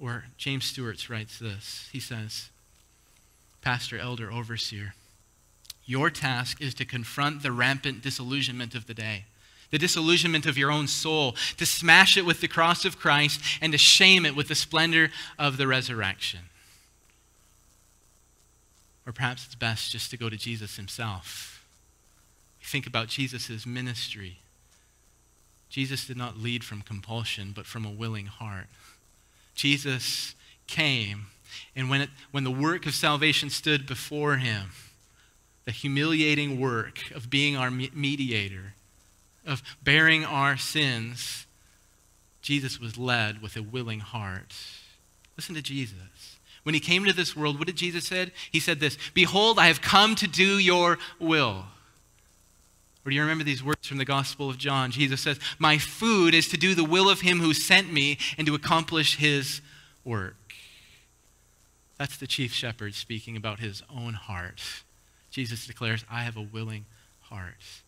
Or 0.00 0.24
James 0.36 0.64
Stewart 0.64 1.08
writes 1.08 1.38
this. 1.38 1.88
He 1.92 2.00
says, 2.00 2.50
Pastor, 3.66 3.98
elder, 3.98 4.30
overseer, 4.30 4.94
your 5.86 6.08
task 6.08 6.62
is 6.62 6.72
to 6.74 6.84
confront 6.84 7.42
the 7.42 7.50
rampant 7.50 8.00
disillusionment 8.00 8.76
of 8.76 8.86
the 8.86 8.94
day, 8.94 9.24
the 9.72 9.78
disillusionment 9.78 10.46
of 10.46 10.56
your 10.56 10.70
own 10.70 10.86
soul, 10.86 11.34
to 11.56 11.66
smash 11.66 12.16
it 12.16 12.24
with 12.24 12.40
the 12.40 12.46
cross 12.46 12.84
of 12.84 12.96
Christ 12.96 13.40
and 13.60 13.72
to 13.72 13.78
shame 13.78 14.24
it 14.24 14.36
with 14.36 14.46
the 14.46 14.54
splendor 14.54 15.10
of 15.36 15.56
the 15.56 15.66
resurrection. 15.66 16.42
Or 19.04 19.12
perhaps 19.12 19.44
it's 19.44 19.56
best 19.56 19.90
just 19.90 20.12
to 20.12 20.16
go 20.16 20.30
to 20.30 20.36
Jesus 20.36 20.76
himself. 20.76 21.66
Think 22.62 22.86
about 22.86 23.08
Jesus' 23.08 23.66
ministry 23.66 24.38
Jesus 25.68 26.06
did 26.06 26.16
not 26.16 26.38
lead 26.38 26.62
from 26.62 26.82
compulsion, 26.82 27.52
but 27.52 27.66
from 27.66 27.84
a 27.84 27.90
willing 27.90 28.26
heart. 28.26 28.68
Jesus 29.56 30.36
came, 30.68 31.26
and 31.74 31.90
when, 31.90 32.02
it, 32.02 32.10
when 32.30 32.44
the 32.44 32.50
work 32.50 32.86
of 32.86 32.94
salvation 32.94 33.50
stood 33.50 33.86
before 33.86 34.36
him, 34.36 34.70
the 35.64 35.72
humiliating 35.72 36.60
work 36.60 37.10
of 37.14 37.28
being 37.28 37.56
our 37.56 37.70
mediator, 37.70 38.74
of 39.44 39.62
bearing 39.82 40.24
our 40.24 40.56
sins, 40.56 41.46
Jesus 42.40 42.80
was 42.80 42.96
led 42.96 43.42
with 43.42 43.56
a 43.56 43.62
willing 43.62 44.00
heart. 44.00 44.54
Listen 45.36 45.54
to 45.54 45.62
Jesus. 45.62 46.38
When 46.62 46.74
he 46.74 46.80
came 46.80 47.04
to 47.04 47.12
this 47.12 47.36
world, 47.36 47.58
what 47.58 47.66
did 47.66 47.76
Jesus 47.76 48.06
say? 48.06 48.32
He 48.50 48.60
said 48.60 48.80
this 48.80 48.98
Behold, 49.14 49.58
I 49.58 49.66
have 49.68 49.80
come 49.80 50.14
to 50.16 50.26
do 50.26 50.58
your 50.58 50.98
will. 51.20 51.64
Or 53.04 53.10
do 53.10 53.14
you 53.14 53.22
remember 53.22 53.44
these 53.44 53.62
words 53.62 53.86
from 53.86 53.98
the 53.98 54.04
Gospel 54.04 54.50
of 54.50 54.58
John? 54.58 54.90
Jesus 54.90 55.20
says, 55.20 55.38
My 55.60 55.78
food 55.78 56.34
is 56.34 56.48
to 56.48 56.56
do 56.56 56.74
the 56.74 56.82
will 56.82 57.08
of 57.08 57.20
him 57.20 57.38
who 57.38 57.54
sent 57.54 57.92
me 57.92 58.18
and 58.36 58.48
to 58.48 58.54
accomplish 58.56 59.16
his 59.16 59.60
work. 60.04 60.45
That's 61.98 62.16
the 62.16 62.26
chief 62.26 62.52
shepherd 62.52 62.94
speaking 62.94 63.36
about 63.36 63.60
his 63.60 63.82
own 63.94 64.14
heart. 64.14 64.62
Jesus 65.30 65.66
declares, 65.66 66.04
I 66.10 66.22
have 66.22 66.36
a 66.36 66.42
willing 66.42 66.84
heart. 67.22 67.82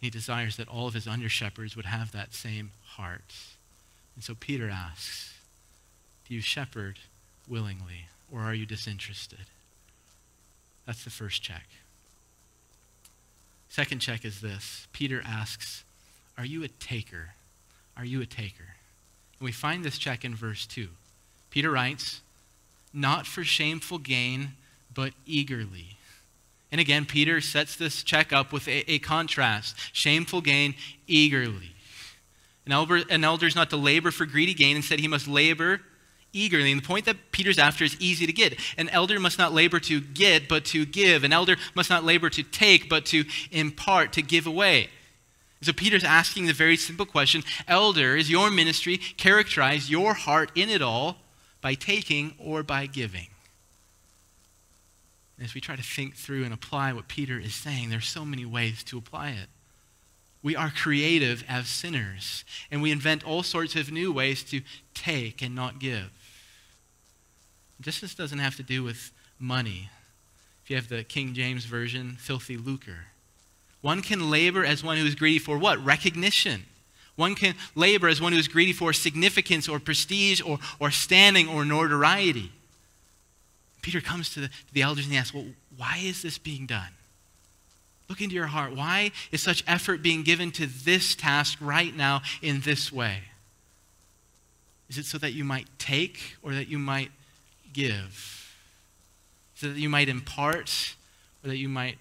He 0.00 0.10
desires 0.10 0.56
that 0.56 0.68
all 0.68 0.86
of 0.86 0.94
his 0.94 1.06
under 1.06 1.28
shepherds 1.28 1.76
would 1.76 1.86
have 1.86 2.12
that 2.12 2.34
same 2.34 2.72
heart. 2.82 3.34
And 4.14 4.24
so 4.24 4.34
Peter 4.38 4.68
asks, 4.68 5.34
Do 6.28 6.34
you 6.34 6.40
shepherd 6.40 6.98
willingly, 7.48 8.08
or 8.30 8.40
are 8.40 8.54
you 8.54 8.66
disinterested? 8.66 9.46
That's 10.86 11.04
the 11.04 11.10
first 11.10 11.42
check. 11.42 11.66
Second 13.68 14.00
check 14.00 14.24
is 14.24 14.40
this 14.40 14.86
Peter 14.92 15.22
asks, 15.24 15.84
Are 16.38 16.44
you 16.44 16.62
a 16.62 16.68
taker? 16.68 17.30
Are 17.96 18.04
you 18.04 18.20
a 18.20 18.26
taker? 18.26 18.76
And 19.38 19.46
we 19.46 19.52
find 19.52 19.84
this 19.84 19.98
check 19.98 20.24
in 20.24 20.34
verse 20.34 20.66
2. 20.66 20.88
Peter 21.50 21.70
writes, 21.70 22.20
Not 22.94 23.26
for 23.26 23.44
shameful 23.44 23.98
gain, 23.98 24.52
but 24.94 25.12
eagerly. 25.26 25.96
And 26.70 26.80
again, 26.80 27.04
Peter 27.04 27.40
sets 27.40 27.76
this 27.76 28.02
check 28.02 28.32
up 28.32 28.52
with 28.52 28.66
a, 28.68 28.90
a 28.90 28.98
contrast 29.00 29.76
shameful 29.92 30.40
gain, 30.40 30.74
eagerly. 31.06 31.72
An 32.66 32.72
elder, 32.72 33.02
an 33.10 33.24
elder 33.24 33.46
is 33.46 33.54
not 33.54 33.70
to 33.70 33.76
labor 33.76 34.10
for 34.10 34.24
greedy 34.24 34.54
gain, 34.54 34.76
instead, 34.76 35.00
he 35.00 35.08
must 35.08 35.28
labor 35.28 35.80
eagerly. 36.32 36.72
And 36.72 36.80
the 36.80 36.86
point 36.86 37.04
that 37.04 37.30
Peter's 37.30 37.58
after 37.58 37.84
is 37.84 37.96
easy 38.00 38.26
to 38.26 38.32
get. 38.32 38.58
An 38.76 38.88
elder 38.88 39.20
must 39.20 39.38
not 39.38 39.52
labor 39.52 39.80
to 39.80 40.00
get, 40.00 40.48
but 40.48 40.64
to 40.66 40.84
give. 40.84 41.24
An 41.24 41.32
elder 41.32 41.56
must 41.74 41.90
not 41.90 42.04
labor 42.04 42.28
to 42.30 42.42
take, 42.42 42.88
but 42.88 43.06
to 43.06 43.24
impart, 43.50 44.12
to 44.14 44.22
give 44.22 44.46
away. 44.46 44.88
So 45.62 45.72
Peter's 45.72 46.04
asking 46.04 46.46
the 46.46 46.52
very 46.52 46.76
simple 46.76 47.06
question 47.06 47.42
Elder, 47.66 48.16
is 48.16 48.30
your 48.30 48.50
ministry 48.50 48.98
characterized, 48.98 49.88
your 49.88 50.14
heart 50.14 50.50
in 50.54 50.68
it 50.68 50.82
all 50.82 51.18
by 51.64 51.72
taking 51.72 52.34
or 52.38 52.62
by 52.62 52.84
giving? 52.84 53.28
As 55.42 55.54
we 55.54 55.62
try 55.62 55.76
to 55.76 55.82
think 55.82 56.14
through 56.14 56.44
and 56.44 56.52
apply 56.52 56.92
what 56.92 57.08
Peter 57.08 57.38
is 57.38 57.54
saying, 57.54 57.88
there's 57.88 58.06
so 58.06 58.22
many 58.22 58.44
ways 58.44 58.84
to 58.84 58.98
apply 58.98 59.30
it. 59.30 59.48
We 60.42 60.54
are 60.54 60.70
creative 60.70 61.42
as 61.48 61.66
sinners, 61.68 62.44
and 62.70 62.82
we 62.82 62.90
invent 62.92 63.24
all 63.24 63.42
sorts 63.42 63.76
of 63.76 63.90
new 63.90 64.12
ways 64.12 64.42
to 64.50 64.60
take 64.92 65.40
and 65.40 65.54
not 65.54 65.78
give. 65.78 66.10
This 67.80 68.14
doesn't 68.14 68.40
have 68.40 68.56
to 68.56 68.62
do 68.62 68.82
with 68.82 69.10
money. 69.38 69.88
If 70.64 70.70
you 70.70 70.76
have 70.76 70.90
the 70.90 71.02
King 71.02 71.32
James 71.32 71.64
Version, 71.64 72.16
filthy 72.20 72.58
lucre. 72.58 73.06
One 73.80 74.02
can 74.02 74.30
labor 74.30 74.66
as 74.66 74.84
one 74.84 74.98
who 74.98 75.06
is 75.06 75.14
greedy 75.14 75.38
for 75.38 75.56
what? 75.56 75.82
Recognition. 75.82 76.64
One 77.16 77.34
can 77.34 77.54
labor 77.74 78.08
as 78.08 78.20
one 78.20 78.32
who 78.32 78.38
is 78.38 78.48
greedy 78.48 78.72
for 78.72 78.92
significance 78.92 79.68
or 79.68 79.78
prestige 79.78 80.40
or, 80.40 80.58
or 80.80 80.90
standing 80.90 81.48
or 81.48 81.64
notoriety. 81.64 82.50
Peter 83.82 84.00
comes 84.00 84.30
to 84.34 84.40
the, 84.40 84.48
to 84.48 84.74
the 84.74 84.82
elders 84.82 85.04
and 85.04 85.12
he 85.12 85.18
asks, 85.18 85.34
Well, 85.34 85.46
why 85.76 86.00
is 86.02 86.22
this 86.22 86.38
being 86.38 86.66
done? 86.66 86.90
Look 88.08 88.20
into 88.20 88.34
your 88.34 88.46
heart. 88.46 88.74
Why 88.74 89.12
is 89.30 89.42
such 89.42 89.62
effort 89.66 90.02
being 90.02 90.22
given 90.22 90.50
to 90.52 90.66
this 90.66 91.14
task 91.14 91.58
right 91.60 91.94
now 91.96 92.22
in 92.42 92.60
this 92.60 92.92
way? 92.92 93.18
Is 94.88 94.98
it 94.98 95.06
so 95.06 95.18
that 95.18 95.32
you 95.32 95.44
might 95.44 95.66
take 95.78 96.36
or 96.42 96.54
that 96.54 96.68
you 96.68 96.78
might 96.78 97.10
give? 97.72 98.54
So 99.54 99.68
that 99.68 99.78
you 99.78 99.88
might 99.88 100.08
impart 100.08 100.94
or 101.42 101.48
that 101.48 101.56
you 101.56 101.68
might 101.68 101.98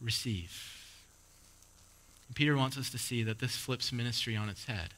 receive? 0.00 0.69
Peter 2.34 2.56
wants 2.56 2.78
us 2.78 2.90
to 2.90 2.98
see 2.98 3.22
that 3.22 3.38
this 3.38 3.56
flips 3.56 3.92
ministry 3.92 4.36
on 4.36 4.48
its 4.48 4.66
head. 4.66 4.90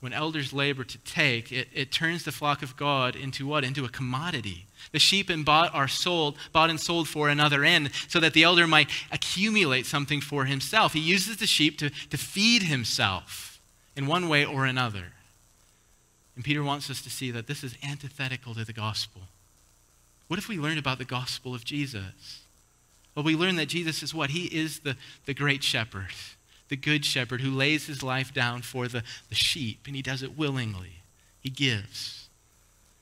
When 0.00 0.12
elders 0.12 0.52
labor 0.52 0.84
to 0.84 0.98
take, 0.98 1.50
it, 1.50 1.68
it 1.74 1.90
turns 1.90 2.24
the 2.24 2.30
flock 2.30 2.62
of 2.62 2.76
God 2.76 3.16
into 3.16 3.46
what? 3.46 3.64
Into 3.64 3.84
a 3.84 3.88
commodity. 3.88 4.66
The 4.92 5.00
sheep 5.00 5.28
and 5.28 5.44
bought 5.44 5.74
are 5.74 5.88
sold, 5.88 6.36
bought 6.52 6.70
and 6.70 6.78
sold 6.78 7.08
for 7.08 7.28
another 7.28 7.64
end, 7.64 7.90
so 8.06 8.20
that 8.20 8.32
the 8.32 8.44
elder 8.44 8.66
might 8.66 8.90
accumulate 9.10 9.86
something 9.86 10.20
for 10.20 10.44
himself. 10.44 10.92
He 10.92 11.00
uses 11.00 11.38
the 11.38 11.46
sheep 11.46 11.78
to, 11.78 11.90
to 11.90 12.16
feed 12.16 12.62
himself 12.62 13.60
in 13.96 14.06
one 14.06 14.28
way 14.28 14.44
or 14.44 14.66
another. 14.66 15.14
And 16.36 16.44
Peter 16.44 16.62
wants 16.62 16.88
us 16.88 17.02
to 17.02 17.10
see 17.10 17.32
that 17.32 17.48
this 17.48 17.64
is 17.64 17.74
antithetical 17.82 18.54
to 18.54 18.64
the 18.64 18.72
gospel. 18.72 19.22
What 20.28 20.38
if 20.38 20.48
we 20.48 20.58
learned 20.58 20.78
about 20.78 20.98
the 20.98 21.04
gospel 21.04 21.54
of 21.54 21.64
Jesus? 21.64 22.42
Well, 23.14 23.24
we 23.24 23.34
learn 23.34 23.56
that 23.56 23.66
Jesus 23.66 24.02
is 24.02 24.14
what? 24.14 24.30
He 24.30 24.44
is 24.46 24.80
the, 24.80 24.96
the 25.26 25.34
great 25.34 25.64
shepherd, 25.64 26.12
the 26.68 26.76
good 26.76 27.04
shepherd 27.04 27.40
who 27.40 27.50
lays 27.50 27.86
his 27.86 28.02
life 28.02 28.32
down 28.32 28.62
for 28.62 28.86
the, 28.88 29.02
the 29.28 29.34
sheep, 29.34 29.86
and 29.86 29.96
he 29.96 30.02
does 30.02 30.22
it 30.22 30.38
willingly. 30.38 31.02
He 31.40 31.50
gives. 31.50 32.28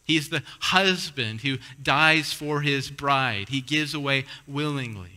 He 0.04 0.16
is 0.16 0.28
the 0.28 0.42
husband 0.60 1.40
who 1.40 1.58
dies 1.82 2.32
for 2.32 2.60
his 2.60 2.90
bride, 2.90 3.48
he 3.48 3.60
gives 3.60 3.92
away 3.92 4.24
willingly. 4.46 5.10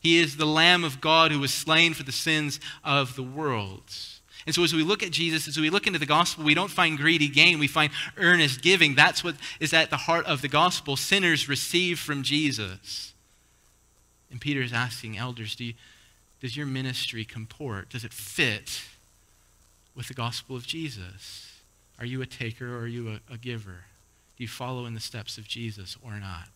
He 0.00 0.18
is 0.18 0.36
the 0.36 0.46
Lamb 0.46 0.84
of 0.84 1.00
God 1.00 1.32
who 1.32 1.40
was 1.40 1.52
slain 1.52 1.92
for 1.92 2.04
the 2.04 2.12
sins 2.12 2.60
of 2.84 3.16
the 3.16 3.22
world. 3.22 3.82
And 4.46 4.54
so, 4.54 4.62
as 4.62 4.72
we 4.72 4.82
look 4.82 5.02
at 5.02 5.10
Jesus, 5.10 5.48
as 5.48 5.58
we 5.58 5.70
look 5.70 5.86
into 5.86 5.98
the 5.98 6.06
gospel, 6.06 6.44
we 6.44 6.54
don't 6.54 6.70
find 6.70 6.96
greedy 6.96 7.28
gain, 7.28 7.58
we 7.58 7.66
find 7.66 7.92
earnest 8.16 8.62
giving. 8.62 8.94
That's 8.94 9.24
what 9.24 9.34
is 9.60 9.74
at 9.74 9.90
the 9.90 9.96
heart 9.96 10.24
of 10.26 10.40
the 10.40 10.48
gospel. 10.48 10.96
Sinners 10.96 11.48
receive 11.48 11.98
from 11.98 12.22
Jesus. 12.22 13.12
And 14.30 14.40
Peter 14.40 14.60
is 14.60 14.72
asking 14.72 15.16
elders, 15.16 15.56
do 15.56 15.64
you, 15.64 15.74
does 16.40 16.56
your 16.56 16.66
ministry 16.66 17.24
comport? 17.24 17.90
Does 17.90 18.04
it 18.04 18.12
fit 18.12 18.82
with 19.94 20.08
the 20.08 20.14
gospel 20.14 20.54
of 20.56 20.66
Jesus? 20.66 21.60
Are 21.98 22.06
you 22.06 22.22
a 22.22 22.26
taker 22.26 22.76
or 22.76 22.80
are 22.80 22.86
you 22.86 23.18
a, 23.30 23.34
a 23.34 23.38
giver? 23.38 23.84
Do 24.36 24.44
you 24.44 24.48
follow 24.48 24.86
in 24.86 24.94
the 24.94 25.00
steps 25.00 25.38
of 25.38 25.48
Jesus 25.48 25.96
or 26.04 26.12
not? 26.12 26.50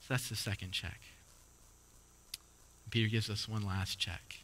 So 0.00 0.14
that's 0.14 0.28
the 0.28 0.36
second 0.36 0.72
check. 0.72 1.00
Peter 2.90 3.08
gives 3.08 3.28
us 3.28 3.48
one 3.48 3.66
last 3.66 3.98
check. 3.98 4.40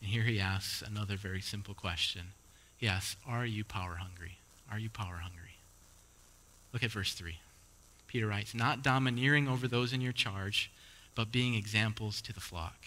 And 0.00 0.10
here 0.10 0.22
he 0.22 0.40
asks 0.40 0.82
another 0.82 1.16
very 1.16 1.40
simple 1.40 1.74
question. 1.74 2.32
He 2.76 2.88
asks, 2.88 3.16
Are 3.26 3.46
you 3.46 3.64
power 3.64 3.96
hungry? 3.96 4.38
Are 4.70 4.78
you 4.78 4.90
power 4.90 5.20
hungry? 5.22 5.56
Look 6.72 6.82
at 6.82 6.90
verse 6.90 7.14
3. 7.14 7.38
Peter 8.08 8.26
writes, 8.26 8.54
not 8.54 8.82
domineering 8.82 9.46
over 9.46 9.68
those 9.68 9.92
in 9.92 10.00
your 10.00 10.12
charge, 10.12 10.72
but 11.14 11.30
being 11.30 11.54
examples 11.54 12.20
to 12.22 12.32
the 12.32 12.40
flock. 12.40 12.86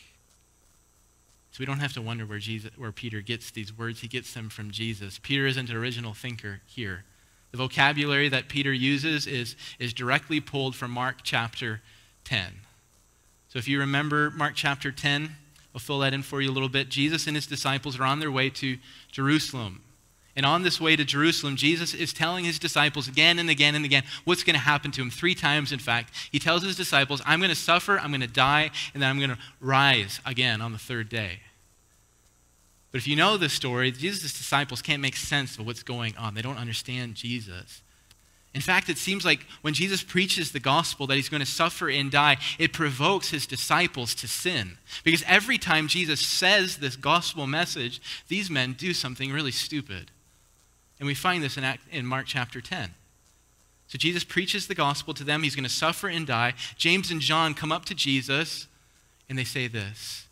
So 1.52 1.58
we 1.60 1.66
don't 1.66 1.80
have 1.80 1.94
to 1.94 2.02
wonder 2.02 2.26
where, 2.26 2.40
Jesus, 2.40 2.72
where 2.78 2.92
Peter 2.92 3.22
gets 3.22 3.52
these 3.52 3.78
words. 3.78 4.00
He 4.00 4.08
gets 4.08 4.34
them 4.34 4.50
from 4.50 4.72
Jesus. 4.72 5.20
Peter 5.22 5.46
isn't 5.46 5.70
an 5.70 5.76
original 5.76 6.14
thinker 6.14 6.62
here. 6.66 7.04
The 7.52 7.58
vocabulary 7.58 8.30
that 8.30 8.48
Peter 8.48 8.72
uses 8.72 9.28
is, 9.28 9.56
is 9.78 9.94
directly 9.94 10.40
pulled 10.40 10.76
from 10.76 10.92
Mark 10.92 11.18
chapter 11.24 11.82
10. 12.24 12.54
So 13.50 13.60
if 13.60 13.68
you 13.68 13.80
remember 13.80 14.32
Mark 14.32 14.54
chapter 14.56 14.92
10, 14.92 15.36
I'll 15.76 15.80
fill 15.80 16.00
that 16.00 16.14
in 16.14 16.24
for 16.24 16.42
you 16.42 16.50
a 16.50 16.54
little 16.54 16.70
bit. 16.70 16.90
Jesus 16.90 17.28
and 17.28 17.36
his 17.36 17.48
disciples 17.48 18.00
are 18.00 18.06
on 18.06 18.20
their 18.20 18.32
way 18.32 18.50
to 18.52 18.78
Jerusalem. 19.12 19.84
And 20.36 20.46
on 20.46 20.64
this 20.64 20.80
way 20.80 20.96
to 20.96 21.04
Jerusalem, 21.04 21.56
Jesus 21.56 21.94
is 21.94 22.14
telling 22.14 22.46
his 22.46 22.58
disciples 22.58 23.08
again 23.08 23.38
and 23.38 23.50
again 23.50 23.76
and 23.76 23.84
again 23.84 24.04
what's 24.24 24.44
going 24.44 24.54
to 24.54 24.60
happen 24.60 24.92
to 24.92 25.02
him. 25.02 25.10
Three 25.10 25.36
times, 25.36 25.72
in 25.72 25.80
fact. 25.80 26.14
He 26.32 26.40
tells 26.40 26.64
his 26.64 26.78
disciples, 26.78 27.22
I'm 27.26 27.40
going 27.40 27.50
to 27.50 27.56
suffer, 27.56 28.00
I'm 28.00 28.12
going 28.12 28.22
to 28.22 28.28
die, 28.28 28.72
and 28.94 29.04
then 29.04 29.10
I'm 29.10 29.18
going 29.18 29.32
to 29.32 29.38
rise 29.60 30.22
again 30.26 30.62
on 30.62 30.72
the 30.72 30.78
third 30.78 31.10
day. 31.10 31.40
But 32.92 33.00
if 33.00 33.08
you 33.08 33.16
know 33.16 33.38
this 33.38 33.54
story, 33.54 33.92
Jesus' 33.92 34.34
disciples 34.34 34.82
can't 34.82 35.02
make 35.02 35.16
sense 35.16 35.58
of 35.58 35.66
what's 35.66 35.84
going 35.84 36.16
on. 36.18 36.34
They 36.34 36.42
don't 36.42 36.58
understand 36.58 37.16
Jesus. 37.16 37.82
In 38.54 38.60
fact, 38.60 38.90
it 38.90 38.98
seems 38.98 39.24
like 39.24 39.46
when 39.62 39.74
Jesus 39.74 40.04
preaches 40.04 40.52
the 40.52 40.60
gospel 40.60 41.08
that 41.08 41.16
he's 41.16 41.30
going 41.30 41.40
to 41.40 41.46
suffer 41.46 41.90
and 41.90 42.12
die, 42.12 42.38
it 42.60 42.74
provokes 42.74 43.30
his 43.30 43.48
disciples 43.48 44.14
to 44.16 44.28
sin. 44.28 44.78
Because 45.06 45.24
every 45.26 45.58
time 45.58 45.88
Jesus 45.88 46.20
says 46.20 46.78
this 46.78 46.98
gospel 46.98 47.48
message, 47.48 48.02
these 48.28 48.50
men 48.50 48.74
do 48.74 48.94
something 48.94 49.32
really 49.32 49.52
stupid. 49.52 50.12
And 51.02 51.08
we 51.08 51.16
find 51.16 51.42
this 51.44 51.58
in, 51.58 51.66
in 51.92 52.06
Mark 52.06 52.28
chapter 52.28 52.62
10. 52.62 52.92
So 53.88 53.98
Jesus 53.98 54.24
preaches 54.24 54.68
the 54.68 54.76
gospel 54.76 55.16
to 55.16 55.24
them. 55.24 55.42
He's 55.42 55.56
going 55.56 55.64
to 55.64 55.70
suffer 55.70 56.08
and 56.08 56.28
die. 56.28 56.54
James 56.78 57.10
and 57.10 57.20
John 57.20 57.56
come 57.56 57.72
up 57.72 57.86
to 57.86 57.96
Jesus 57.96 58.68
and 59.28 59.36
they 59.36 59.44
say 59.44 59.68
this 59.68 60.28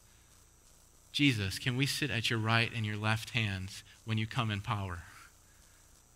Jesus, 1.11 1.57
can 1.57 1.75
we 1.75 1.87
sit 1.87 2.11
at 2.11 2.29
your 2.29 2.37
right 2.37 2.69
and 2.73 2.85
your 2.85 2.97
left 2.97 3.31
hands 3.31 3.83
when 4.05 4.19
you 4.19 4.27
come 4.27 4.51
in 4.51 4.61
power? 4.61 4.99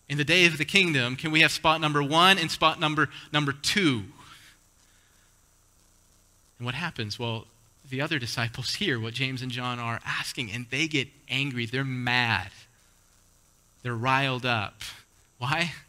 In 0.07 0.19
the 0.19 0.23
day 0.23 0.45
of 0.45 0.59
the 0.59 0.65
kingdom, 0.65 1.15
can 1.15 1.31
we 1.31 1.41
have 1.41 1.51
spot 1.51 1.81
number 1.81 2.03
one 2.03 2.37
and 2.37 2.51
spot 2.51 2.79
number, 2.79 3.09
number 3.31 3.53
two? 3.53 4.03
And 6.59 6.65
what 6.65 6.75
happens? 6.75 7.17
Well, 7.17 7.47
the 7.89 8.01
other 8.01 8.19
disciples 8.19 8.75
hear 8.75 8.99
what 8.99 9.15
James 9.15 9.41
and 9.41 9.51
John 9.51 9.79
are 9.79 9.99
asking, 10.05 10.51
and 10.51 10.67
they 10.69 10.87
get 10.87 11.07
angry. 11.27 11.65
They're 11.65 11.83
mad. 11.83 12.51
They're 13.83 13.95
riled 13.95 14.45
up. 14.45 14.81
Why? 15.37 15.71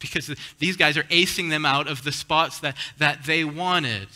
Because 0.00 0.30
these 0.58 0.76
guys 0.76 0.98
are 0.98 1.04
acing 1.04 1.48
them 1.48 1.64
out 1.64 1.88
of 1.88 2.04
the 2.04 2.12
spots 2.12 2.60
that, 2.60 2.76
that 2.98 3.24
they 3.24 3.42
wanted. 3.42 4.08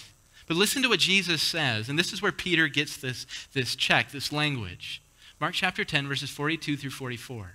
But 0.46 0.58
listen 0.58 0.82
to 0.82 0.90
what 0.90 1.00
Jesus 1.00 1.42
says, 1.42 1.88
and 1.88 1.98
this 1.98 2.12
is 2.12 2.20
where 2.20 2.30
Peter 2.30 2.68
gets 2.68 2.98
this, 2.98 3.26
this 3.54 3.74
check, 3.74 4.10
this 4.10 4.30
language. 4.30 5.02
Mark 5.40 5.54
chapter 5.54 5.82
10, 5.82 6.06
verses 6.06 6.28
42 6.28 6.76
through 6.76 6.90
44. 6.90 7.52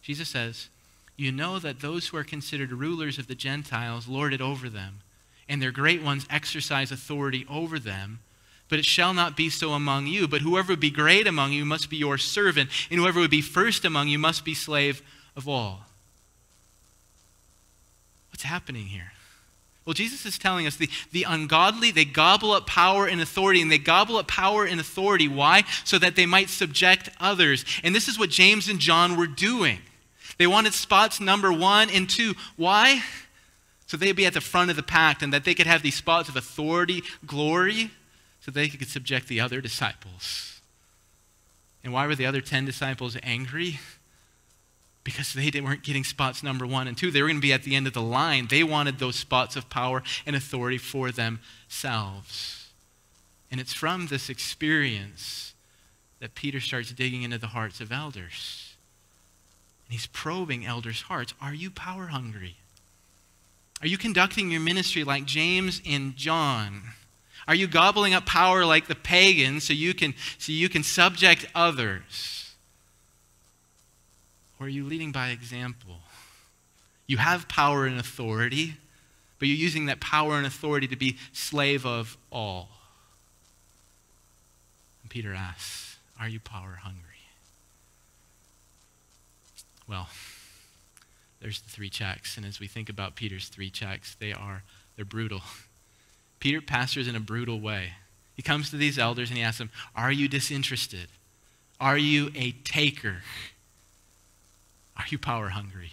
Jesus 0.00 0.30
says, 0.30 0.68
You 1.16 1.30
know 1.30 1.58
that 1.58 1.80
those 1.80 2.08
who 2.08 2.16
are 2.16 2.24
considered 2.24 2.72
rulers 2.72 3.18
of 3.18 3.28
the 3.28 3.34
Gentiles 3.34 4.08
lord 4.08 4.32
it 4.32 4.40
over 4.40 4.70
them, 4.70 5.00
and 5.48 5.60
their 5.60 5.70
great 5.70 6.02
ones 6.02 6.26
exercise 6.30 6.90
authority 6.90 7.44
over 7.48 7.78
them. 7.78 8.20
But 8.68 8.78
it 8.78 8.84
shall 8.84 9.14
not 9.14 9.36
be 9.36 9.48
so 9.48 9.72
among 9.72 10.06
you. 10.06 10.28
But 10.28 10.42
whoever 10.42 10.72
would 10.72 10.80
be 10.80 10.90
great 10.90 11.26
among 11.26 11.52
you 11.52 11.64
must 11.64 11.88
be 11.88 11.96
your 11.96 12.18
servant, 12.18 12.70
and 12.90 13.00
whoever 13.00 13.20
would 13.20 13.30
be 13.30 13.42
first 13.42 13.84
among 13.84 14.08
you 14.08 14.18
must 14.18 14.44
be 14.44 14.54
slave 14.54 15.02
of 15.36 15.48
all. 15.48 15.86
What's 18.30 18.42
happening 18.42 18.86
here? 18.86 19.12
Well, 19.84 19.94
Jesus 19.94 20.26
is 20.26 20.36
telling 20.36 20.66
us 20.66 20.76
the, 20.76 20.90
the 21.12 21.22
ungodly, 21.22 21.90
they 21.90 22.04
gobble 22.04 22.52
up 22.52 22.66
power 22.66 23.06
and 23.06 23.22
authority, 23.22 23.62
and 23.62 23.72
they 23.72 23.78
gobble 23.78 24.18
up 24.18 24.28
power 24.28 24.66
and 24.66 24.78
authority. 24.78 25.28
Why? 25.28 25.64
So 25.84 25.98
that 25.98 26.14
they 26.14 26.26
might 26.26 26.50
subject 26.50 27.08
others. 27.18 27.64
And 27.82 27.94
this 27.94 28.06
is 28.06 28.18
what 28.18 28.28
James 28.28 28.68
and 28.68 28.80
John 28.80 29.16
were 29.16 29.26
doing. 29.26 29.78
They 30.36 30.46
wanted 30.46 30.74
spots 30.74 31.20
number 31.20 31.50
one 31.50 31.88
and 31.88 32.08
two. 32.08 32.34
Why? 32.56 33.02
So 33.86 33.96
they'd 33.96 34.12
be 34.12 34.26
at 34.26 34.34
the 34.34 34.42
front 34.42 34.68
of 34.68 34.76
the 34.76 34.82
pack 34.82 35.22
and 35.22 35.32
that 35.32 35.44
they 35.44 35.54
could 35.54 35.66
have 35.66 35.82
these 35.82 35.94
spots 35.94 36.28
of 36.28 36.36
authority, 36.36 37.02
glory 37.24 37.90
so 38.48 38.52
they 38.52 38.68
could 38.68 38.88
subject 38.88 39.28
the 39.28 39.40
other 39.40 39.60
disciples. 39.60 40.62
And 41.84 41.92
why 41.92 42.06
were 42.06 42.14
the 42.14 42.24
other 42.24 42.40
10 42.40 42.64
disciples 42.64 43.14
angry? 43.22 43.78
Because 45.04 45.34
they 45.34 45.60
weren't 45.60 45.82
getting 45.82 46.02
spots 46.02 46.42
number 46.42 46.66
one 46.66 46.88
and 46.88 46.96
two. 46.96 47.10
They 47.10 47.20
were 47.20 47.28
going 47.28 47.36
to 47.36 47.42
be 47.42 47.52
at 47.52 47.64
the 47.64 47.76
end 47.76 47.86
of 47.86 47.92
the 47.92 48.00
line. 48.00 48.46
They 48.48 48.64
wanted 48.64 48.98
those 48.98 49.16
spots 49.16 49.54
of 49.54 49.68
power 49.68 50.02
and 50.24 50.34
authority 50.34 50.78
for 50.78 51.10
themselves. 51.10 52.70
And 53.50 53.60
it's 53.60 53.74
from 53.74 54.06
this 54.06 54.30
experience 54.30 55.52
that 56.18 56.34
Peter 56.34 56.58
starts 56.58 56.90
digging 56.92 57.24
into 57.24 57.36
the 57.36 57.48
hearts 57.48 57.82
of 57.82 57.92
elders. 57.92 58.76
And 59.86 59.92
he's 59.92 60.06
probing 60.06 60.64
elders' 60.64 61.02
hearts. 61.02 61.34
Are 61.38 61.52
you 61.52 61.70
power 61.70 62.06
hungry? 62.06 62.56
Are 63.82 63.86
you 63.86 63.98
conducting 63.98 64.50
your 64.50 64.62
ministry 64.62 65.04
like 65.04 65.26
James 65.26 65.82
and 65.86 66.16
John? 66.16 66.94
Are 67.48 67.54
you 67.54 67.66
gobbling 67.66 68.12
up 68.12 68.26
power 68.26 68.66
like 68.66 68.88
the 68.88 68.94
pagans 68.94 69.64
so 69.64 69.72
you 69.72 69.94
can, 69.94 70.14
so 70.36 70.52
you 70.52 70.68
can 70.68 70.82
subject 70.82 71.46
others? 71.54 72.54
Or 74.60 74.66
are 74.66 74.68
you 74.68 74.84
leading 74.84 75.12
by 75.12 75.30
example? 75.30 76.00
You 77.06 77.16
have 77.16 77.48
power 77.48 77.86
and 77.86 77.98
authority, 77.98 78.74
but 79.38 79.48
you're 79.48 79.56
using 79.56 79.86
that 79.86 79.98
power 79.98 80.36
and 80.36 80.46
authority 80.46 80.86
to 80.88 80.96
be 80.96 81.16
slave 81.32 81.86
of 81.86 82.18
all. 82.30 82.68
And 85.02 85.10
Peter 85.10 85.32
asks, 85.32 85.96
Are 86.20 86.28
you 86.28 86.40
power 86.40 86.80
hungry? 86.82 87.02
Well, 89.88 90.10
there's 91.40 91.62
the 91.62 91.70
three 91.70 91.88
checks. 91.88 92.36
And 92.36 92.44
as 92.44 92.60
we 92.60 92.66
think 92.66 92.90
about 92.90 93.16
Peter's 93.16 93.48
three 93.48 93.70
checks, 93.70 94.16
they 94.20 94.34
are 94.34 94.64
they're 94.96 95.06
brutal. 95.06 95.40
Peter 96.40 96.60
pastors 96.60 97.08
in 97.08 97.16
a 97.16 97.20
brutal 97.20 97.60
way. 97.60 97.92
He 98.34 98.42
comes 98.42 98.70
to 98.70 98.76
these 98.76 98.98
elders 98.98 99.30
and 99.30 99.38
he 99.38 99.44
asks 99.44 99.58
them, 99.58 99.70
Are 99.96 100.12
you 100.12 100.28
disinterested? 100.28 101.08
Are 101.80 101.98
you 101.98 102.30
a 102.34 102.52
taker? 102.64 103.22
Are 104.96 105.04
you 105.08 105.18
power 105.18 105.50
hungry? 105.50 105.92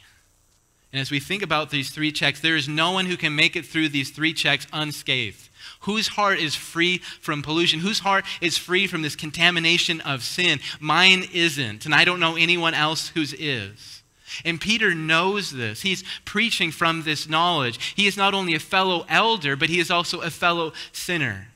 And 0.95 1.01
as 1.01 1.12
we 1.12 1.19
think 1.19 1.43
about 1.43 1.71
these 1.71 1.89
three 1.89 2.12
checks, 2.12 2.39
there 2.39 2.55
is 2.55 2.69
no 2.69 2.91
one 2.91 3.05
who 3.08 3.17
can 3.17 3.36
make 3.36 3.55
it 3.55 3.65
through 3.65 3.89
these 3.89 4.12
three 4.12 4.34
checks 4.34 4.65
unscathed. 4.71 5.49
Whose 5.81 6.08
heart 6.08 6.39
is 6.39 6.55
free 6.55 6.99
from 6.99 7.41
pollution? 7.41 7.81
Whose 7.81 7.99
heart 7.99 8.23
is 8.39 8.58
free 8.58 8.88
from 8.88 9.01
this 9.01 9.15
contamination 9.15 9.99
of 10.01 10.23
sin? 10.23 10.60
Mine 10.79 11.25
isn't, 11.34 11.86
and 11.86 11.93
I 11.93 12.05
don't 12.05 12.21
know 12.21 12.38
anyone 12.38 12.73
else 12.73 13.10
whose 13.10 13.34
is. 13.34 14.03
And 14.43 14.60
Peter 14.60 14.93
knows 14.93 15.52
this. 15.52 15.82
He's 15.82 16.04
preaching 16.26 16.71
from 16.71 17.04
this 17.04 17.30
knowledge. 17.30 17.93
He 17.95 18.08
is 18.08 18.17
not 18.17 18.34
only 18.34 18.56
a 18.56 18.60
fellow 18.60 19.06
elder, 19.08 19.56
but 19.56 19.69
he 19.69 19.80
is 19.80 19.89
also 19.89 20.21
a 20.21 20.30
fellow 20.30 20.74
sinner. 20.91 21.48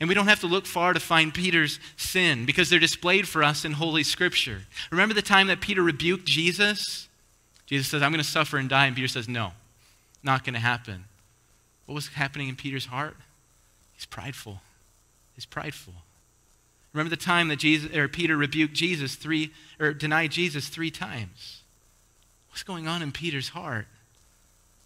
And 0.00 0.08
we 0.08 0.14
don't 0.14 0.28
have 0.28 0.40
to 0.40 0.46
look 0.46 0.66
far 0.66 0.92
to 0.92 1.00
find 1.00 1.32
Peter's 1.32 1.80
sin 1.96 2.46
because 2.46 2.68
they're 2.68 2.78
displayed 2.78 3.26
for 3.26 3.42
us 3.42 3.64
in 3.64 3.72
Holy 3.72 4.02
Scripture. 4.02 4.62
Remember 4.90 5.14
the 5.14 5.22
time 5.22 5.46
that 5.46 5.60
Peter 5.60 5.82
rebuked 5.82 6.26
Jesus? 6.26 7.08
Jesus 7.66 7.88
says, 7.88 8.02
I'm 8.02 8.12
going 8.12 8.22
to 8.22 8.28
suffer 8.28 8.58
and 8.58 8.68
die. 8.68 8.86
And 8.86 8.96
Peter 8.96 9.08
says, 9.08 9.28
No, 9.28 9.52
not 10.22 10.44
going 10.44 10.54
to 10.54 10.60
happen. 10.60 11.04
What 11.86 11.94
was 11.94 12.08
happening 12.08 12.48
in 12.48 12.56
Peter's 12.56 12.86
heart? 12.86 13.16
He's 13.94 14.06
prideful. 14.06 14.60
He's 15.34 15.46
prideful. 15.46 15.94
Remember 16.92 17.10
the 17.10 17.16
time 17.16 17.48
that 17.48 17.58
Jesus, 17.58 17.94
or 17.94 18.08
Peter 18.08 18.36
rebuked 18.36 18.74
Jesus 18.74 19.16
three, 19.16 19.52
or 19.80 19.92
denied 19.92 20.30
Jesus 20.30 20.68
three 20.68 20.90
times? 20.90 21.62
What's 22.54 22.62
going 22.62 22.86
on 22.86 23.02
in 23.02 23.10
Peter's 23.10 23.48
heart? 23.48 23.88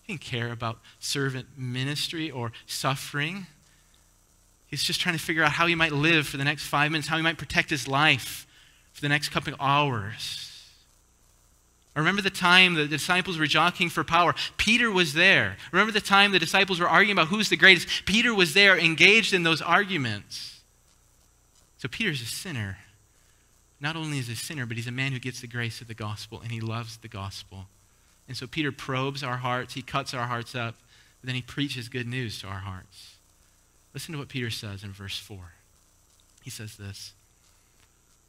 He 0.00 0.14
didn't 0.14 0.22
care 0.22 0.50
about 0.52 0.78
servant 1.00 1.48
ministry 1.54 2.30
or 2.30 2.50
suffering. 2.64 3.46
He's 4.68 4.82
just 4.82 5.02
trying 5.02 5.18
to 5.18 5.22
figure 5.22 5.42
out 5.42 5.52
how 5.52 5.66
he 5.66 5.74
might 5.74 5.92
live 5.92 6.26
for 6.26 6.38
the 6.38 6.44
next 6.44 6.66
five 6.66 6.90
minutes, 6.90 7.08
how 7.08 7.18
he 7.18 7.22
might 7.22 7.36
protect 7.36 7.68
his 7.68 7.86
life 7.86 8.46
for 8.94 9.02
the 9.02 9.08
next 9.10 9.28
couple 9.28 9.52
of 9.52 9.60
hours. 9.60 10.64
I 11.94 11.98
remember 11.98 12.22
the 12.22 12.30
time 12.30 12.72
the 12.72 12.86
disciples 12.86 13.36
were 13.36 13.46
jockeying 13.46 13.90
for 13.90 14.02
power. 14.02 14.34
Peter 14.56 14.90
was 14.90 15.12
there. 15.12 15.58
Remember 15.70 15.92
the 15.92 16.00
time 16.00 16.32
the 16.32 16.38
disciples 16.38 16.80
were 16.80 16.88
arguing 16.88 17.18
about 17.18 17.28
who's 17.28 17.50
the 17.50 17.56
greatest. 17.58 18.06
Peter 18.06 18.34
was 18.34 18.54
there, 18.54 18.78
engaged 18.78 19.34
in 19.34 19.42
those 19.42 19.60
arguments. 19.60 20.62
So 21.76 21.86
Peter's 21.86 22.22
a 22.22 22.24
sinner. 22.24 22.78
Not 23.80 23.96
only 23.96 24.18
is 24.18 24.28
a 24.28 24.36
sinner, 24.36 24.66
but 24.66 24.76
he's 24.76 24.86
a 24.86 24.92
man 24.92 25.12
who 25.12 25.18
gets 25.18 25.40
the 25.40 25.46
grace 25.46 25.80
of 25.80 25.88
the 25.88 25.94
gospel, 25.94 26.40
and 26.40 26.50
he 26.50 26.60
loves 26.60 26.96
the 26.96 27.08
gospel. 27.08 27.66
And 28.26 28.36
so 28.36 28.46
Peter 28.46 28.72
probes 28.72 29.22
our 29.22 29.36
hearts, 29.38 29.74
he 29.74 29.82
cuts 29.82 30.14
our 30.14 30.26
hearts 30.26 30.54
up, 30.54 30.74
but 31.20 31.26
then 31.26 31.34
he 31.34 31.42
preaches 31.42 31.88
good 31.88 32.06
news 32.06 32.40
to 32.40 32.46
our 32.46 32.60
hearts. 32.60 33.16
Listen 33.94 34.12
to 34.12 34.18
what 34.18 34.28
Peter 34.28 34.50
says 34.50 34.84
in 34.84 34.92
verse 34.92 35.18
4. 35.18 35.38
He 36.42 36.50
says 36.50 36.76
this 36.76 37.12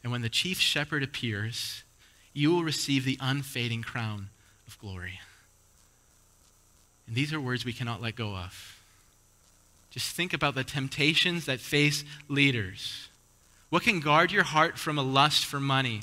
And 0.03 0.11
when 0.11 0.21
the 0.21 0.29
chief 0.29 0.59
shepherd 0.59 1.03
appears, 1.03 1.83
you 2.33 2.51
will 2.51 2.63
receive 2.63 3.05
the 3.05 3.17
unfading 3.19 3.81
crown 3.81 4.29
of 4.67 4.79
glory. 4.79 5.19
And 7.07 7.15
these 7.15 7.33
are 7.33 7.41
words 7.41 7.65
we 7.65 7.73
cannot 7.73 8.01
let 8.01 8.15
go 8.15 8.35
of. 8.35 8.77
Just 9.89 10.15
think 10.15 10.33
about 10.33 10.53
the 10.53 10.63
temptations 10.63 11.45
that 11.45 11.59
face 11.59 12.03
leaders. 12.27 13.08
What 13.69 13.83
can 13.83 13.99
guard 13.99 14.31
your 14.31 14.43
heart 14.43 14.77
from 14.77 14.97
a 14.97 15.03
lust 15.03 15.45
for 15.45 15.59
money? 15.59 16.01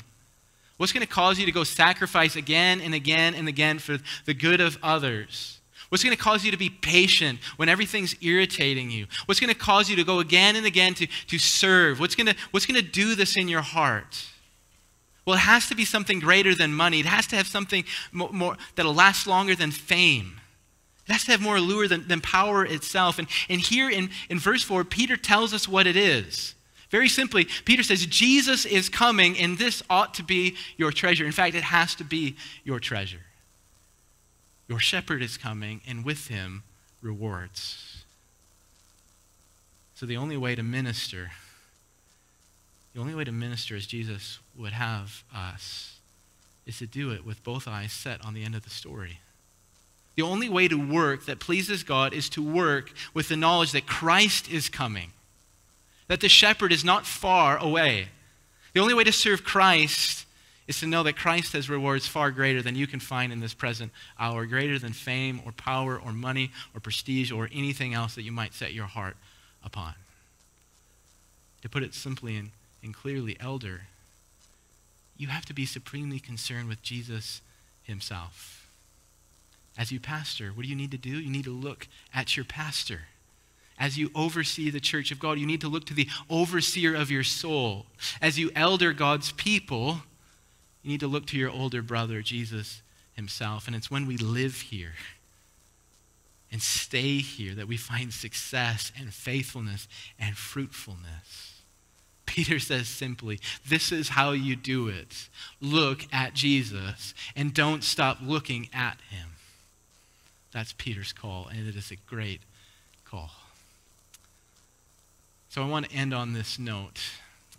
What's 0.77 0.93
going 0.93 1.05
to 1.05 1.11
cause 1.11 1.39
you 1.39 1.45
to 1.45 1.51
go 1.51 1.63
sacrifice 1.63 2.35
again 2.35 2.81
and 2.81 2.93
again 2.93 3.33
and 3.33 3.47
again 3.47 3.79
for 3.79 3.97
the 4.25 4.33
good 4.33 4.61
of 4.61 4.77
others? 4.81 5.59
What's 5.89 6.03
going 6.03 6.15
to 6.15 6.21
cause 6.21 6.43
you 6.43 6.51
to 6.51 6.57
be 6.57 6.69
patient 6.69 7.39
when 7.55 7.69
everything's 7.69 8.15
irritating 8.21 8.91
you? 8.91 9.07
What's 9.25 9.39
going 9.39 9.53
to 9.53 9.59
cause 9.59 9.89
you 9.89 9.95
to 9.95 10.03
go 10.03 10.19
again 10.19 10.55
and 10.55 10.65
again 10.65 10.93
to, 10.95 11.07
to 11.27 11.39
serve? 11.39 11.99
What's 11.99 12.15
going 12.15 12.27
to, 12.27 12.35
what's 12.51 12.65
going 12.65 12.79
to 12.79 12.87
do 12.87 13.15
this 13.15 13.37
in 13.37 13.47
your 13.47 13.61
heart? 13.61 14.25
Well, 15.25 15.35
it 15.35 15.39
has 15.39 15.67
to 15.69 15.75
be 15.75 15.85
something 15.85 16.19
greater 16.19 16.55
than 16.55 16.73
money. 16.73 16.99
It 16.99 17.05
has 17.05 17.27
to 17.27 17.35
have 17.35 17.47
something 17.47 17.83
more, 18.11 18.31
more 18.31 18.57
that'll 18.75 18.93
last 18.93 19.27
longer 19.27 19.55
than 19.55 19.71
fame. 19.71 20.39
It 21.07 21.13
has 21.13 21.23
to 21.25 21.31
have 21.31 21.41
more 21.41 21.57
allure 21.57 21.87
than, 21.87 22.07
than 22.07 22.21
power 22.21 22.65
itself. 22.65 23.17
And, 23.17 23.27
and 23.49 23.61
here 23.61 23.89
in, 23.89 24.09
in 24.29 24.39
verse 24.39 24.63
4, 24.63 24.83
Peter 24.83 25.15
tells 25.15 25.53
us 25.53 25.67
what 25.67 25.87
it 25.87 25.95
is. 25.95 26.53
Very 26.89 27.09
simply, 27.09 27.45
Peter 27.65 27.83
says, 27.83 28.05
Jesus 28.05 28.65
is 28.65 28.87
coming, 28.87 29.37
and 29.37 29.57
this 29.57 29.83
ought 29.89 30.13
to 30.15 30.23
be 30.23 30.55
your 30.77 30.91
treasure. 30.91 31.25
In 31.25 31.31
fact, 31.31 31.55
it 31.55 31.63
has 31.63 31.95
to 31.95 32.03
be 32.03 32.37
your 32.63 32.79
treasure. 32.79 33.25
Your 34.69 34.79
shepherd 34.79 35.21
is 35.21 35.37
coming, 35.37 35.81
and 35.87 36.05
with 36.05 36.27
him, 36.27 36.63
rewards. 37.01 38.03
So, 39.95 40.05
the 40.05 40.17
only 40.17 40.37
way 40.37 40.55
to 40.55 40.63
minister, 40.63 41.31
the 42.93 43.01
only 43.01 43.15
way 43.15 43.23
to 43.23 43.31
minister 43.31 43.75
as 43.75 43.85
Jesus 43.85 44.39
would 44.55 44.73
have 44.73 45.23
us, 45.35 45.97
is 46.65 46.77
to 46.79 46.85
do 46.85 47.11
it 47.11 47.25
with 47.25 47.43
both 47.43 47.67
eyes 47.67 47.91
set 47.91 48.23
on 48.23 48.33
the 48.33 48.43
end 48.43 48.55
of 48.55 48.63
the 48.63 48.69
story. 48.69 49.19
The 50.15 50.23
only 50.23 50.49
way 50.49 50.67
to 50.67 50.75
work 50.75 51.25
that 51.25 51.39
pleases 51.39 51.83
God 51.83 52.13
is 52.13 52.29
to 52.29 52.41
work 52.41 52.91
with 53.13 53.29
the 53.29 53.37
knowledge 53.37 53.71
that 53.71 53.85
Christ 53.85 54.49
is 54.51 54.67
coming, 54.67 55.11
that 56.07 56.21
the 56.21 56.29
shepherd 56.29 56.71
is 56.71 56.83
not 56.83 57.05
far 57.05 57.57
away. 57.57 58.07
The 58.73 58.79
only 58.79 58.93
way 58.93 59.03
to 59.03 59.11
serve 59.11 59.43
Christ 59.43 60.25
is 60.67 60.79
to 60.81 60.85
know 60.85 61.03
that 61.03 61.15
Christ 61.15 61.53
has 61.53 61.69
rewards 61.69 62.07
far 62.07 62.29
greater 62.31 62.61
than 62.61 62.75
you 62.75 62.87
can 62.87 62.99
find 62.99 63.31
in 63.31 63.39
this 63.39 63.53
present 63.53 63.91
hour, 64.19 64.45
greater 64.45 64.77
than 64.77 64.93
fame 64.93 65.41
or 65.45 65.51
power 65.51 65.99
or 65.99 66.11
money 66.11 66.51
or 66.73 66.81
prestige 66.81 67.31
or 67.31 67.49
anything 67.53 67.93
else 67.93 68.15
that 68.15 68.23
you 68.23 68.31
might 68.31 68.53
set 68.53 68.73
your 68.73 68.85
heart 68.85 69.15
upon. 69.63 69.93
To 71.61 71.69
put 71.69 71.83
it 71.83 71.93
simply 71.93 72.35
and, 72.35 72.51
and 72.83 72.93
clearly, 72.93 73.37
elder, 73.39 73.83
you 75.17 75.27
have 75.27 75.45
to 75.45 75.53
be 75.53 75.65
supremely 75.65 76.19
concerned 76.19 76.67
with 76.67 76.83
Jesus 76.83 77.41
himself. 77.83 78.67
As 79.77 79.91
you 79.91 79.99
pastor, 79.99 80.49
what 80.49 80.63
do 80.63 80.69
you 80.69 80.75
need 80.75 80.91
to 80.91 80.97
do? 80.97 81.19
You 81.19 81.29
need 81.29 81.45
to 81.45 81.51
look 81.51 81.87
at 82.13 82.35
your 82.35 82.45
pastor. 82.45 83.01
As 83.79 83.97
you 83.97 84.09
oversee 84.15 84.69
the 84.69 84.79
church 84.79 85.11
of 85.11 85.19
God, 85.19 85.37
you 85.37 85.45
need 85.45 85.61
to 85.61 85.67
look 85.67 85.85
to 85.85 85.93
the 85.93 86.09
overseer 86.29 86.95
of 86.95 87.11
your 87.11 87.23
soul. 87.23 87.85
As 88.21 88.39
you 88.39 88.51
elder 88.55 88.91
God's 88.91 89.31
people, 89.33 89.99
you 90.81 90.91
need 90.91 90.99
to 91.01 91.07
look 91.07 91.27
to 91.27 91.37
your 91.37 91.51
older 91.51 91.81
brother, 91.81 92.21
Jesus 92.21 92.81
himself. 93.13 93.67
And 93.67 93.75
it's 93.75 93.91
when 93.91 94.07
we 94.07 94.17
live 94.17 94.55
here 94.55 94.93
and 96.51 96.61
stay 96.61 97.17
here 97.17 97.53
that 97.55 97.67
we 97.67 97.77
find 97.77 98.13
success 98.13 98.91
and 98.97 99.13
faithfulness 99.13 99.87
and 100.19 100.37
fruitfulness. 100.37 101.61
Peter 102.25 102.59
says 102.59 102.87
simply, 102.87 103.39
This 103.67 103.91
is 103.91 104.09
how 104.09 104.31
you 104.31 104.55
do 104.55 104.87
it. 104.87 105.29
Look 105.61 106.05
at 106.13 106.33
Jesus 106.33 107.13
and 107.35 107.53
don't 107.53 107.83
stop 107.83 108.19
looking 108.21 108.69
at 108.73 108.97
him. 109.09 109.29
That's 110.51 110.73
Peter's 110.73 111.13
call, 111.13 111.47
and 111.47 111.67
it 111.67 111.75
is 111.75 111.91
a 111.91 111.95
great 112.07 112.41
call. 113.05 113.31
So 115.49 115.63
I 115.63 115.67
want 115.67 115.89
to 115.89 115.95
end 115.95 116.13
on 116.13 116.33
this 116.33 116.59
note. 116.59 117.01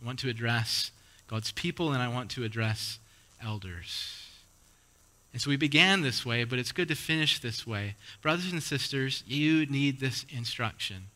I 0.01 0.07
want 0.07 0.18
to 0.20 0.29
address 0.29 0.90
God's 1.27 1.53
people, 1.53 1.92
and 1.92 2.03
I 2.03 2.09
want 2.09 2.31
to 2.33 2.44
address 2.44 2.98
elders. 3.42 4.24
And 5.33 5.42
so 5.42 5.51
we 5.51 5.57
began 5.57 6.03
this 6.03 6.24
way, 6.24 6.44
but 6.44 6.59
it's 6.59 6.72
good 6.72 6.88
to 6.88 6.94
finish 6.94 7.38
this 7.38 7.66
way. 7.66 7.96
Brothers 8.22 8.53
and 8.53 8.62
sisters, 8.62 9.22
you 9.27 9.66
need 9.66 10.01
this 10.01 10.24
instruction. 10.31 11.07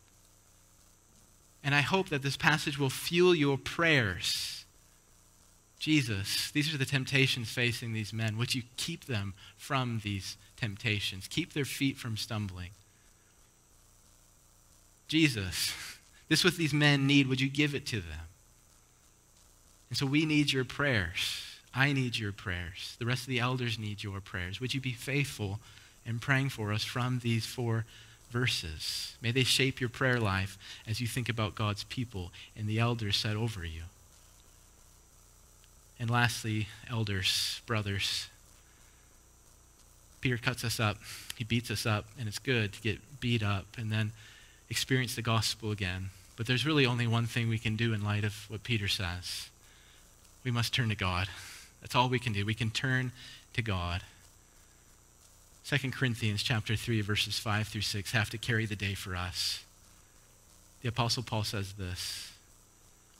And 1.63 1.73
I 1.73 1.81
hope 1.81 2.09
that 2.09 2.21
this 2.21 2.37
passage 2.37 2.77
will 2.77 2.89
fuel 2.89 3.33
your 3.33 3.57
prayers. 3.57 4.65
Jesus, 5.79 6.51
these 6.51 6.73
are 6.73 6.77
the 6.77 6.85
temptations 6.85 7.49
facing 7.49 7.93
these 7.93 8.13
men. 8.13 8.37
Would 8.37 8.55
you 8.55 8.63
keep 8.77 9.05
them 9.05 9.33
from 9.57 10.01
these 10.03 10.37
temptations? 10.55 11.27
Keep 11.27 11.53
their 11.53 11.65
feet 11.65 11.97
from 11.97 12.15
stumbling. 12.15 12.69
Jesus, 15.07 15.73
this 16.29 16.43
what 16.43 16.55
these 16.55 16.73
men 16.73 17.07
need. 17.07 17.27
Would 17.27 17.41
you 17.41 17.49
give 17.49 17.75
it 17.75 17.85
to 17.87 17.97
them? 17.97 18.27
And 19.89 19.97
so 19.97 20.05
we 20.05 20.25
need 20.25 20.51
your 20.51 20.65
prayers. 20.65 21.43
I 21.73 21.93
need 21.93 22.17
your 22.17 22.31
prayers. 22.31 22.95
The 22.99 23.05
rest 23.05 23.21
of 23.21 23.27
the 23.27 23.39
elders 23.39 23.77
need 23.77 24.03
your 24.03 24.21
prayers. 24.21 24.59
Would 24.59 24.73
you 24.73 24.81
be 24.81 24.93
faithful 24.93 25.59
in 26.05 26.19
praying 26.19 26.49
for 26.49 26.71
us 26.71 26.83
from 26.83 27.19
these 27.19 27.45
four 27.45 27.85
verses? 28.29 29.15
May 29.21 29.31
they 29.31 29.43
shape 29.43 29.79
your 29.79 29.89
prayer 29.89 30.19
life 30.19 30.57
as 30.87 30.99
you 30.99 31.07
think 31.07 31.29
about 31.29 31.55
God's 31.55 31.83
people 31.85 32.31
and 32.55 32.67
the 32.67 32.79
elders 32.79 33.17
set 33.17 33.35
over 33.35 33.65
you. 33.65 33.83
And 35.99 36.09
lastly, 36.09 36.67
elders, 36.89 37.61
brothers, 37.65 38.27
Peter 40.21 40.37
cuts 40.37 40.63
us 40.63 40.79
up. 40.79 40.97
He 41.37 41.43
beats 41.43 41.69
us 41.69 41.85
up, 41.85 42.05
and 42.17 42.27
it's 42.27 42.39
good 42.39 42.73
to 42.73 42.81
get 42.81 43.19
beat 43.19 43.43
up 43.43 43.65
and 43.77 43.91
then 43.91 44.11
experience 44.73 45.13
the 45.13 45.21
gospel 45.21 45.69
again. 45.69 46.09
But 46.35 46.47
there's 46.47 46.65
really 46.65 46.83
only 46.83 47.05
one 47.05 47.27
thing 47.27 47.47
we 47.47 47.59
can 47.59 47.75
do 47.75 47.93
in 47.93 48.03
light 48.03 48.23
of 48.23 48.49
what 48.49 48.63
Peter 48.63 48.87
says 48.87 49.49
we 50.43 50.49
must 50.49 50.73
turn 50.73 50.89
to 50.89 50.95
God. 50.95 51.27
That's 51.79 51.95
all 51.95 52.09
we 52.09 52.17
can 52.17 52.33
do. 52.33 52.43
We 52.43 52.55
can 52.55 52.71
turn 52.71 53.11
to 53.53 53.61
God. 53.61 54.01
2 55.67 55.91
Corinthians 55.91 56.41
chapter 56.41 56.75
3 56.75 57.01
verses 57.01 57.37
5 57.37 57.67
through 57.67 57.81
6 57.81 58.11
have 58.13 58.31
to 58.31 58.39
carry 58.39 58.65
the 58.65 58.75
day 58.75 58.95
for 58.95 59.15
us. 59.15 59.63
The 60.81 60.89
Apostle 60.89 61.21
Paul 61.21 61.43
says 61.43 61.73
this 61.73 62.31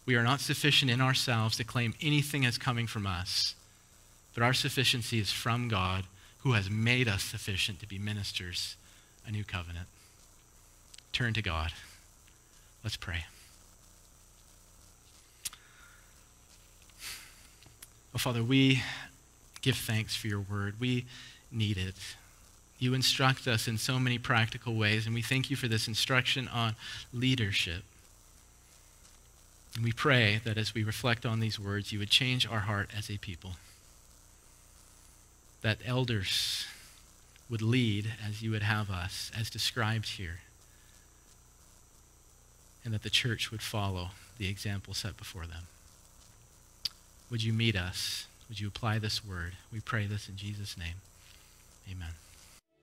We 0.07 0.15
are 0.15 0.23
not 0.23 0.41
sufficient 0.41 0.89
in 0.89 1.01
ourselves 1.01 1.55
to 1.57 1.63
claim 1.63 1.93
anything 2.01 2.47
as 2.47 2.57
coming 2.57 2.87
from 2.87 3.05
us, 3.05 3.53
but 4.33 4.41
our 4.41 4.53
sufficiency 4.53 5.19
is 5.19 5.31
from 5.31 5.67
God, 5.67 6.05
who 6.39 6.53
has 6.53 6.67
made 6.67 7.07
us 7.07 7.23
sufficient 7.23 7.79
to 7.79 7.87
be 7.87 7.99
ministers 7.99 8.75
a 9.25 9.31
new 9.31 9.43
covenant. 9.43 9.87
Turn 11.13 11.33
to 11.33 11.41
God. 11.41 11.71
Let's 12.83 12.97
pray. 12.97 13.25
Oh, 18.13 18.17
Father, 18.17 18.43
we 18.43 18.83
give 19.61 19.77
thanks 19.77 20.15
for 20.15 20.27
your 20.27 20.41
word. 20.41 20.79
We 20.79 21.05
need 21.51 21.77
it. 21.77 21.95
You 22.79 22.93
instruct 22.93 23.47
us 23.47 23.67
in 23.67 23.77
so 23.77 23.99
many 23.99 24.17
practical 24.17 24.75
ways, 24.75 25.05
and 25.05 25.15
we 25.15 25.21
thank 25.21 25.49
you 25.49 25.55
for 25.55 25.67
this 25.67 25.87
instruction 25.87 26.47
on 26.47 26.75
leadership. 27.13 27.83
And 29.75 29.83
we 29.83 29.91
pray 29.91 30.41
that 30.43 30.57
as 30.57 30.73
we 30.73 30.83
reflect 30.83 31.25
on 31.25 31.39
these 31.39 31.59
words, 31.59 31.91
you 31.91 31.99
would 31.99 32.09
change 32.09 32.47
our 32.47 32.61
heart 32.61 32.89
as 32.95 33.09
a 33.09 33.17
people. 33.17 33.51
That 35.61 35.77
elders 35.85 36.65
would 37.49 37.61
lead 37.61 38.13
as 38.27 38.41
you 38.41 38.51
would 38.51 38.63
have 38.63 38.89
us, 38.89 39.31
as 39.37 39.49
described 39.49 40.09
here. 40.09 40.41
And 42.85 42.93
that 42.93 43.03
the 43.03 43.09
church 43.09 43.51
would 43.51 43.61
follow 43.61 44.09
the 44.37 44.49
example 44.49 44.93
set 44.93 45.17
before 45.17 45.45
them. 45.45 45.67
Would 47.31 47.43
you 47.43 47.53
meet 47.53 47.75
us? 47.75 48.27
Would 48.49 48.59
you 48.59 48.67
apply 48.67 48.99
this 48.99 49.25
word? 49.25 49.53
We 49.71 49.79
pray 49.79 50.05
this 50.05 50.27
in 50.27 50.35
Jesus' 50.35 50.77
name. 50.77 50.95
Amen. 51.89 52.09